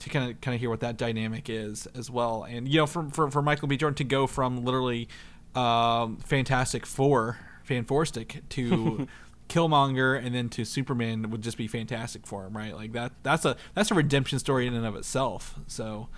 [0.00, 2.44] to kind of kind of hear what that dynamic is as well.
[2.44, 3.76] And you know, for for, for Michael B.
[3.76, 5.08] Jordan to go from literally
[5.54, 8.24] um, Fantastic Four, Fan Four to
[9.48, 12.74] Killmonger and then to Superman would just be fantastic for him, right?
[12.74, 15.58] Like that that's a that's a redemption story in and of itself.
[15.66, 16.08] So.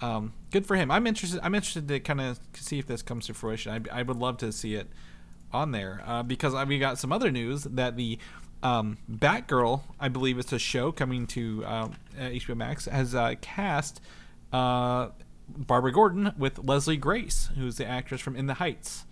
[0.00, 0.92] Um, good for him.
[0.92, 1.40] I'm interested.
[1.42, 3.88] I'm interested to kind of see if this comes to fruition.
[3.90, 4.86] I, I would love to see it
[5.52, 8.18] on there uh, because uh, we got some other news that the
[8.62, 11.88] um, Batgirl, I believe it's a show coming to uh,
[12.18, 14.00] HBO Max, has uh, cast
[14.52, 15.08] uh,
[15.48, 19.04] Barbara Gordon with Leslie Grace, who's the actress from In the Heights.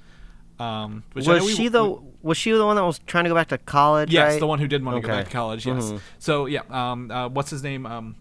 [0.59, 3.35] Um, Was we- she the we- was she the one that was trying to go
[3.35, 4.11] back to college?
[4.11, 4.41] Yes, right?
[4.41, 5.67] the one who did want to go back to college.
[5.67, 5.85] Yes.
[5.85, 6.01] Mhm.
[6.19, 7.85] So yeah, um, uh, what's his name?
[7.87, 8.17] Um,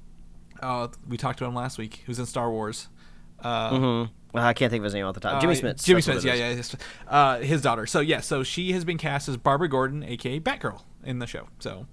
[0.62, 2.04] uh, we talked about him last week.
[2.06, 2.90] Who's in Star Wars?
[3.42, 4.10] Uh, Mhm.
[4.34, 5.40] I can't think of his name off the top.
[5.40, 5.86] Jimmy uh, Smits.
[5.86, 6.26] Jimmy Smits.
[6.26, 6.50] Yeah, yeah.
[6.54, 6.76] His,
[7.08, 7.86] uh, his daughter.
[7.86, 11.48] So yeah, so she has been cast as Barbara Gordon, aka Batgirl, in the show.
[11.60, 11.88] So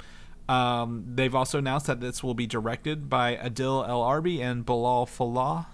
[0.49, 5.09] um, they've also announced that this will be directed by Adil El Arbi and Bilall
[5.09, 5.69] Fallah.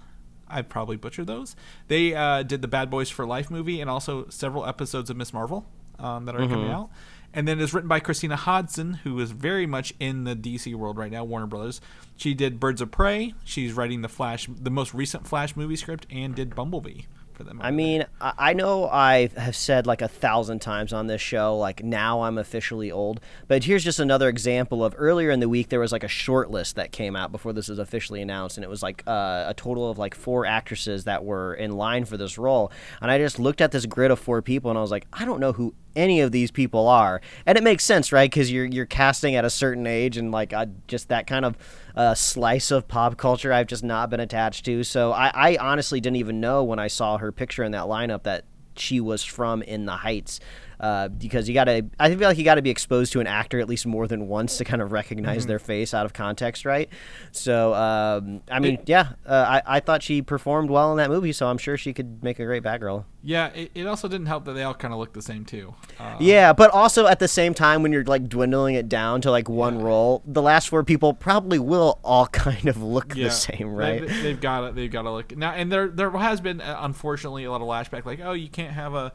[0.48, 1.56] I probably butchered those.
[1.88, 5.32] They uh, did the Bad Boys for Life movie and also several episodes of Miss
[5.32, 5.66] Marvel
[5.98, 6.90] um, that are coming out.
[7.34, 10.96] And then it's written by Christina Hodson, who is very much in the DC world
[10.96, 11.82] right now, Warner Brothers.
[12.16, 13.34] She did Birds of Prey.
[13.44, 17.02] She's writing the Flash, the most recent Flash movie script, and did Bumblebee
[17.38, 17.60] for them.
[17.62, 21.56] I mean, I I know I have said like a thousand times on this show,
[21.56, 23.20] like now I'm officially old.
[23.46, 26.50] But here's just another example of earlier in the week there was like a short
[26.50, 29.54] list that came out before this was officially announced, and it was like uh, a
[29.56, 32.72] total of like four actresses that were in line for this role.
[33.00, 35.24] And I just looked at this grid of four people, and I was like, I
[35.24, 38.30] don't know who any of these people are, and it makes sense, right?
[38.30, 41.56] Because you're you're casting at a certain age, and like I, just that kind of
[41.96, 44.84] uh, slice of pop culture I've just not been attached to.
[44.84, 48.22] So I, I honestly didn't even know when I saw her picture in that lineup
[48.24, 48.44] that
[48.76, 50.40] she was from In the Heights.
[50.80, 53.68] Uh, because you gotta, I feel like you gotta be exposed to an actor at
[53.68, 56.88] least more than once to kind of recognize their face out of context, right?
[57.32, 61.32] So, um, I mean, yeah, uh, I, I thought she performed well in that movie,
[61.32, 63.04] so I'm sure she could make a great Batgirl.
[63.22, 65.74] yeah, it, it also didn't help that they all kind of look the same too.
[65.98, 69.30] Uh, Yeah, but also at the same time, when you're like dwindling it down to
[69.30, 73.74] like one role, the last four people probably will all kind of look the same,
[73.74, 74.06] right?
[74.06, 76.78] They, they've got to They've got to look now, and there there has been uh,
[76.80, 79.12] unfortunately a lot of lashback, like oh, you can't have a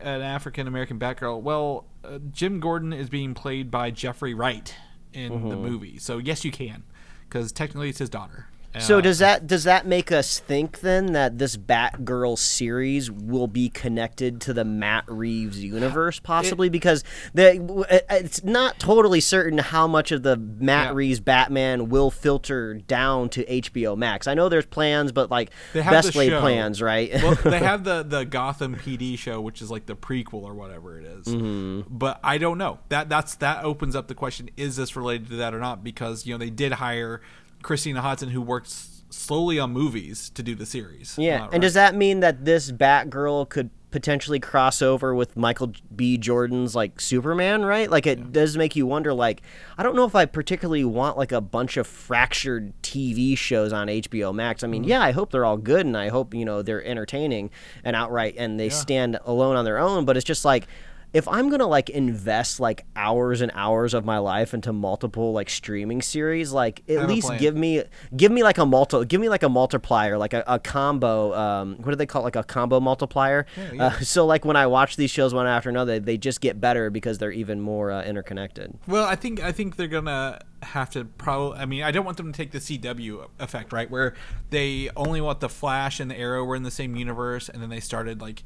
[0.00, 1.40] an African American Batgirl.
[1.42, 4.74] Well, uh, Jim Gordon is being played by Jeffrey Wright
[5.12, 5.62] in the Mm-hmm.
[5.62, 6.84] movie, so yes, you can,
[7.28, 8.46] because technically it's his daughter.
[8.78, 13.68] So does that does that make us think then that this Batgirl series will be
[13.68, 17.04] connected to the Matt Reeves universe possibly because
[17.34, 20.94] the it's not totally certain how much of the Matt Yeah.
[20.94, 24.26] Reeves Batman will filter down to HBO Max.
[24.26, 27.12] I know there's plans, but like They have best the laid plans, right?
[27.14, 30.98] well, they have the the Gotham PD show, which is like the prequel or whatever
[30.98, 31.26] it is.
[31.26, 31.94] Mm-hmm.
[31.94, 32.78] But I don't know.
[32.88, 35.84] That that's that opens up the question: Is this related to that or not?
[35.84, 37.20] Because you know they did hire
[37.62, 41.16] Christina Hodson, who works slowly on movies to do the series.
[41.18, 45.70] Yeah, Uh, and does that mean that this Batgirl could potentially cross over with Michael
[45.94, 46.16] B.
[46.16, 47.90] Jordan's like Superman, right?
[47.90, 49.12] Like it does make you wonder.
[49.12, 49.42] Like
[49.76, 53.88] I don't know if I particularly want like a bunch of fractured TV shows on
[53.88, 54.62] HBO Max.
[54.62, 54.70] I Mm-hmm.
[54.72, 57.50] mean, yeah, I hope they're all good, and I hope you know they're entertaining
[57.84, 60.06] and outright, and they stand alone on their own.
[60.06, 60.66] But it's just like
[61.12, 65.50] if I'm gonna like invest like hours and hours of my life into multiple like
[65.50, 67.38] streaming series, like at least plan.
[67.38, 67.82] give me
[68.16, 71.34] give me like a multi give me like a multiplier, like a, a combo.
[71.34, 72.24] Um, what do they call it?
[72.24, 73.46] like a combo multiplier?
[73.72, 73.86] yeah.
[73.86, 76.90] Uh, so like when I watch these shows one after another, they just get better
[76.90, 78.78] because they're even more uh, interconnected.
[78.86, 81.58] Well, I think I think they're gonna have to probably.
[81.58, 83.90] I mean, I don't want them to take the CW effect, right?
[83.90, 84.14] Where
[84.50, 87.68] they only want the Flash and the Arrow were in the same universe, and then
[87.68, 88.42] they started like,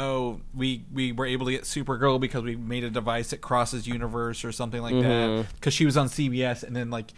[0.00, 3.86] oh, we we were able to get Supergirl because we made a device that crosses
[3.86, 7.12] universe or something like that because she was on CBS, and then like.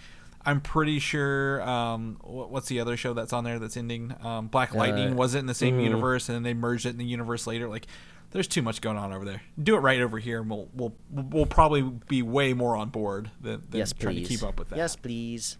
[0.44, 1.62] I'm pretty sure.
[1.62, 4.12] Um, what, what's the other show that's on there that's ending?
[4.24, 6.96] Um, Black Lightning was it in the same universe, and then they merged it in
[6.96, 7.68] the universe later.
[7.68, 7.86] Like,
[8.32, 9.42] there's too much going on over there.
[9.62, 13.30] Do it right over here, and we'll we'll we'll probably be way more on board
[13.40, 14.26] than, than Yes, trying please.
[14.26, 14.78] to keep up with that.
[14.78, 15.58] Yes, please.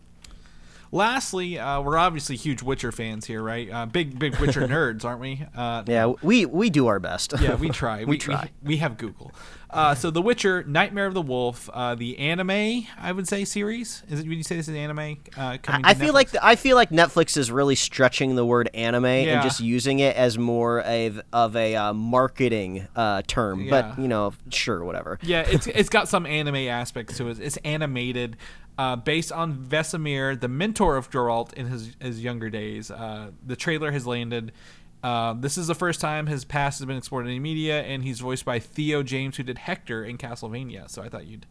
[0.94, 3.68] Lastly, uh, we're obviously huge Witcher fans here, right?
[3.72, 5.42] Uh, big big Witcher nerds, aren't we?
[5.56, 7.32] Uh, Yeah, we we do our best.
[7.40, 8.04] yeah, we try.
[8.12, 8.50] we, try.
[8.62, 9.32] We, have Google.
[9.70, 14.02] Uh, so, The Witcher, Nightmare of the Wolf, uh, the anime, I would say series.
[14.10, 14.28] Is it?
[14.28, 15.16] Would you say this is anime?
[15.34, 18.68] Uh, coming I to feel like I feel like Netflix is really stretching the word
[18.74, 19.32] anime Yeah.
[19.36, 23.62] and just using it as more of of a uh, marketing uh, term.
[23.62, 23.70] Yeah.
[23.70, 25.18] But you know, sure, whatever.
[25.22, 27.38] Yeah, it's it's got some anime aspects to it.
[27.40, 28.36] It's animated,
[28.78, 32.90] uh, based on Vesemir, the mentor of Geralt in his his younger days.
[32.90, 34.52] Uh, the trailer has landed.
[35.02, 38.04] Uh, this is the first time his past has been explored in any media, and
[38.04, 40.88] he's voiced by Theo James, who did Hector in Castlevania.
[40.88, 41.44] So I thought you'd,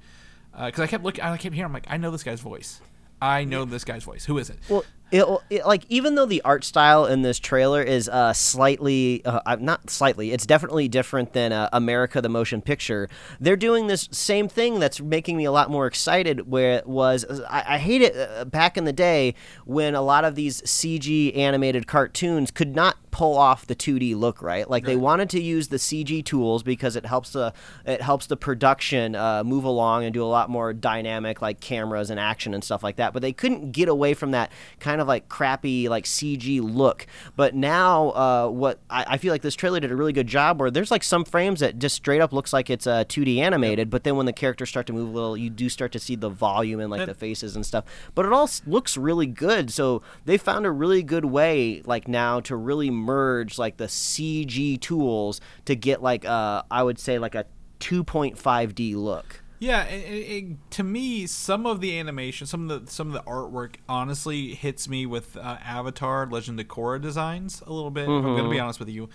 [0.53, 2.79] because I kept looking, I kept hearing, I'm like, I know this guy's voice.
[3.21, 4.25] I know this guy's voice.
[4.25, 4.57] Who is it?
[4.69, 9.23] Well, it, it, like even though the art style in this trailer is uh, slightly,
[9.25, 13.09] uh, uh, not slightly, it's definitely different than uh, America the Motion Picture.
[13.39, 16.49] They're doing this same thing that's making me a lot more excited.
[16.49, 19.35] Where it was, I, I hate it uh, back in the day
[19.65, 24.41] when a lot of these CG animated cartoons could not pull off the 2D look
[24.41, 24.69] right.
[24.69, 27.53] Like they wanted to use the CG tools because it helps the
[27.85, 32.09] it helps the production uh, move along and do a lot more dynamic like cameras
[32.09, 33.13] and action and stuff like that.
[33.13, 37.05] But they couldn't get away from that kind of like crappy like CG look.
[37.35, 40.59] But now uh, what I, I feel like this trailer did a really good job
[40.59, 43.89] where there's like some frames that just straight up looks like it's uh, 2D animated,
[43.89, 46.15] but then when the characters start to move a little, you do start to see
[46.15, 47.85] the volume and like And- the faces and stuff.
[48.15, 49.71] But it all looks really good.
[49.71, 54.79] So they found a really good way like now to really merge like the CG
[54.81, 57.45] tools to get like uh I would say like a
[57.79, 59.40] 2.5D look.
[59.61, 63.21] Yeah, it, it, to me, some of the animation, some of the some of the
[63.29, 68.05] artwork, honestly hits me with uh, Avatar: Legend of Korra designs a little bit.
[68.05, 69.07] If I'm gonna be honest with you,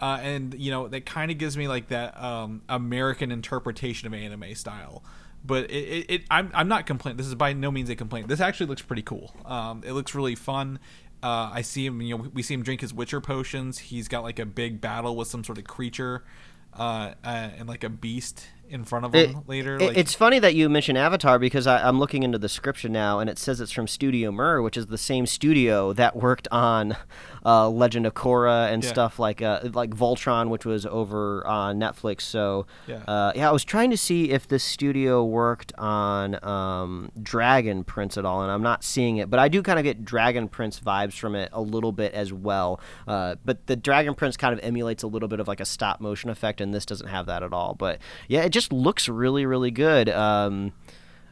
[0.00, 4.14] uh, and you know that kind of gives me like that um, American interpretation of
[4.14, 5.02] anime style.
[5.44, 7.16] But it, it, it I'm I'm not complaining.
[7.16, 8.28] This is by no means a complaint.
[8.28, 9.34] This actually looks pretty cool.
[9.46, 10.78] Um, it looks really fun.
[11.24, 12.00] Uh, I see him.
[12.02, 13.78] You know, we see him drink his Witcher potions.
[13.78, 16.22] He's got like a big battle with some sort of creature,
[16.72, 19.76] uh, uh, and like a beast in front of him It- later.
[19.76, 22.92] it- like, it's funny that you mention Avatar because I, I'm looking into the description
[22.92, 26.48] now, and it says it's from Studio Mir, which is the same studio that worked
[26.50, 26.96] on
[27.46, 28.90] uh, Legend of Korra and Yeah.
[28.90, 32.22] stuff like uh, like Voltron, which was over on Netflix.
[32.22, 32.96] So Yeah.
[33.06, 38.18] uh, yeah, I was trying to see if this studio worked on um, Dragon Prince
[38.18, 39.30] at all, and I'm not seeing it.
[39.30, 42.32] But I do kind of get Dragon Prince vibes from it a little bit as
[42.32, 42.80] well.
[43.06, 46.00] Uh, but the Dragon Prince kind of emulates a little bit of like a stop
[46.00, 47.74] motion effect, and this doesn't have that at all.
[47.74, 50.08] But yeah, it just looks really, really good.
[50.08, 50.72] Um,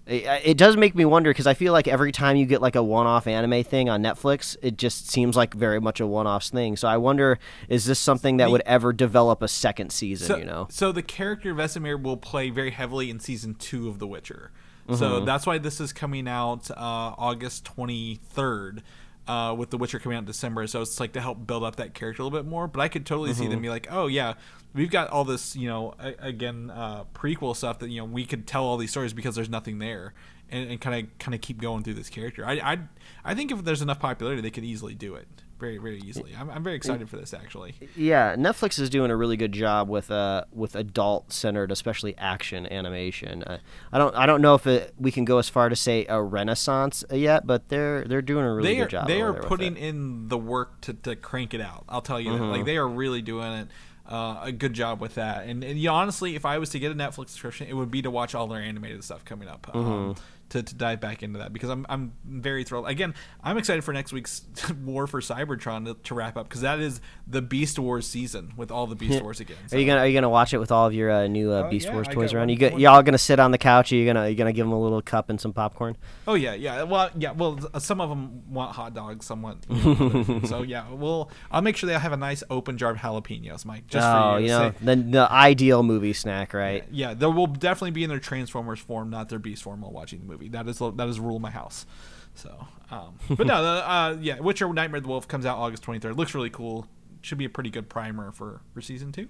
[0.06, 2.76] it, it does make me wonder because I feel like every time you get like
[2.76, 6.76] a one-off anime thing on Netflix, it just seems like very much a one-off thing.
[6.76, 10.28] So I wonder, is this something that would ever develop a second season?
[10.28, 10.68] so, you know?
[10.70, 14.52] so the character Vesemir will play very heavily in season two of The Witcher.
[14.94, 18.84] So that's why this is coming out uh, August twenty third.
[19.26, 21.76] Uh, with The Witcher coming out in December, so it's like to help build up
[21.76, 22.68] that character a little bit more.
[22.68, 24.34] But I could totally see them be like, "Oh yeah,
[24.72, 28.24] we've got all this, you know, a- again uh, prequel stuff that you know we
[28.24, 30.14] could tell all these stories because there's nothing there,
[30.48, 32.78] and kind of kind of keep going through this character." I, I
[33.24, 35.26] I think if there's enough popularity, they could easily do it
[35.58, 36.34] very very easily.
[36.38, 37.74] I'm, I'm very excited for this actually.
[37.96, 42.66] Yeah, Netflix is doing a really good job with uh with adult centered, especially action
[42.66, 43.42] animation.
[43.42, 43.58] Uh,
[43.92, 46.22] I don't I don't know if it, we can go as far to say a
[46.22, 49.06] renaissance yet, but they're they're doing a really they are good job.
[49.08, 51.84] they are putting in the work to, to crank it out.
[51.88, 52.30] I'll tell you.
[52.30, 52.50] Mm-hmm.
[52.50, 53.68] Like they are really doing it.
[54.08, 55.46] Uh, a good job with that.
[55.48, 57.90] And, and you know, honestly, if I was to get a Netflix subscription, it would
[57.90, 59.68] be to watch all their animated stuff coming up.
[59.74, 60.22] Um, Mm-hmm.
[60.50, 62.88] To, to dive back into that because I'm I'm very thrilled.
[62.88, 64.42] Again, I'm excited for next week's
[64.84, 68.70] War for Cybertron to, to wrap up because that is the Beast Wars season with
[68.70, 69.56] all the Beast Wars again.
[69.72, 71.62] Are you gonna Are you gonna watch it with all of your uh, new uh,
[71.62, 72.42] Uh, Beast yeah, Wars toys around?
[72.42, 73.92] one- You get one- y'all gonna sit on the couch?
[73.92, 75.96] Are you gonna Are you gonna give them a little cup and some popcorn?
[76.28, 76.82] Oh yeah, yeah.
[76.84, 77.32] Well, yeah.
[77.32, 79.66] Well, uh, some of them want hot dogs, some want.
[80.46, 83.86] So yeah, well, I'll make sure they have a nice open jar of jalapenos, Mike,
[83.86, 84.46] just oh, for you.
[84.46, 86.84] you know say- the the ideal movie snack, right?
[86.90, 90.20] Yeah, they will definitely be in their Transformers form, not their Beast form while watching
[90.20, 90.35] the movie.
[90.48, 91.86] That is that is rule my house.
[92.34, 95.82] So, um, but no, the, uh, yeah, Witcher: Nightmare of the Wolf comes out August
[95.82, 96.16] twenty third.
[96.16, 96.86] Looks really cool.
[97.22, 99.28] Should be a pretty good primer for for season two.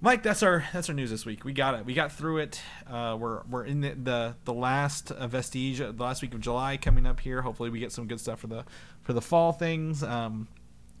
[0.00, 1.44] Mike, that's our that's our news this week.
[1.44, 1.86] We got it.
[1.86, 2.60] We got through it.
[2.86, 7.06] Uh, we're we're in the the, the last vestige, the last week of July coming
[7.06, 7.40] up here.
[7.40, 8.64] Hopefully, we get some good stuff for the
[9.02, 10.02] for the fall things.
[10.02, 10.48] Um,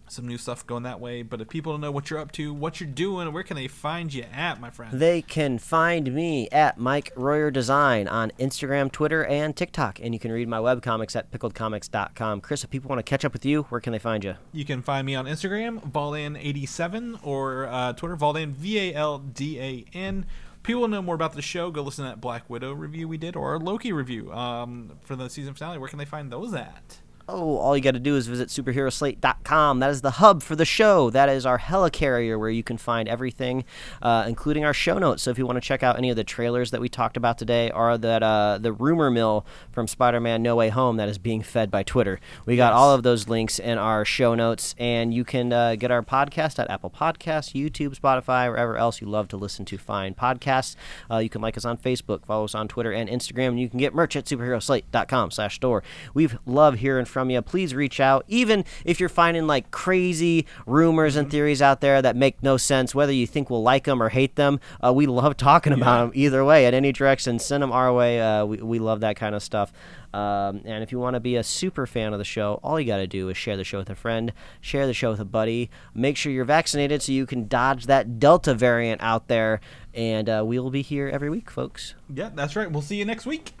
[0.08, 1.22] some new stuff going that way.
[1.22, 3.68] But if people don't know what you're up to, what you're doing, where can they
[3.68, 4.98] find you at, my friend?
[4.98, 10.00] They can find me at Mike Royer Design on Instagram, Twitter, and TikTok.
[10.00, 12.40] And you can read my webcomics at pickledcomics.com.
[12.40, 14.34] Chris, if people want to catch up with you, where can they find you?
[14.52, 19.60] You can find me on Instagram, Valdan87, or uh, Twitter, Valdan, V A L D
[19.60, 20.26] A N.
[20.62, 23.06] People want to know more about the show, go listen to that Black Widow review
[23.06, 25.78] we did, or our Loki review um, for the season finale.
[25.78, 26.98] Where can they find those at?
[27.28, 29.80] Oh, all you got to do is visit superheroslate.com.
[29.80, 31.10] That is the hub for the show.
[31.10, 33.64] That is our helicarrier where you can find everything,
[34.00, 35.24] uh, including our show notes.
[35.24, 37.36] So if you want to check out any of the trailers that we talked about
[37.36, 41.42] today, or that uh, the rumor mill from Spider-Man: No Way Home that is being
[41.42, 45.24] fed by Twitter, we got all of those links in our show notes, and you
[45.24, 49.36] can uh, get our podcast at Apple Podcasts, YouTube, Spotify, wherever else you love to
[49.36, 50.76] listen to fine podcasts.
[51.10, 53.68] Uh, you can like us on Facebook, follow us on Twitter and Instagram, and you
[53.68, 55.82] can get merch at superheroslate.com/store.
[56.14, 57.42] We love hearing from you.
[57.42, 62.16] Please reach out, even if you're finding like crazy rumors and theories out there that
[62.16, 62.94] make no sense.
[62.94, 66.12] Whether you think we'll like them or hate them, uh, we love talking about them
[66.14, 66.66] either way.
[66.66, 68.20] At any direction, send them our way.
[68.20, 69.72] Uh, we we love that kind of stuff.
[70.16, 72.86] Um, and if you want to be a super fan of the show, all you
[72.86, 75.26] got to do is share the show with a friend, share the show with a
[75.26, 75.68] buddy.
[75.94, 79.60] Make sure you're vaccinated so you can dodge that Delta variant out there.
[79.92, 81.94] And uh, we'll be here every week, folks.
[82.08, 82.70] Yeah, that's right.
[82.70, 83.52] We'll see you next week.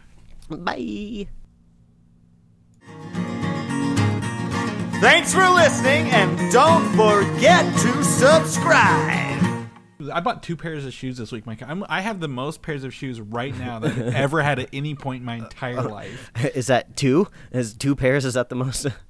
[0.48, 1.28] Bye.
[5.00, 9.68] Thanks for listening, and don't forget to subscribe.
[10.10, 11.62] I bought two pairs of shoes this week, Mike.
[11.62, 14.70] I'm, I have the most pairs of shoes right now that I've ever had at
[14.72, 16.32] any point in my entire oh, life.
[16.54, 17.28] Is that two?
[17.52, 18.24] Is two pairs?
[18.24, 18.86] Is that the most?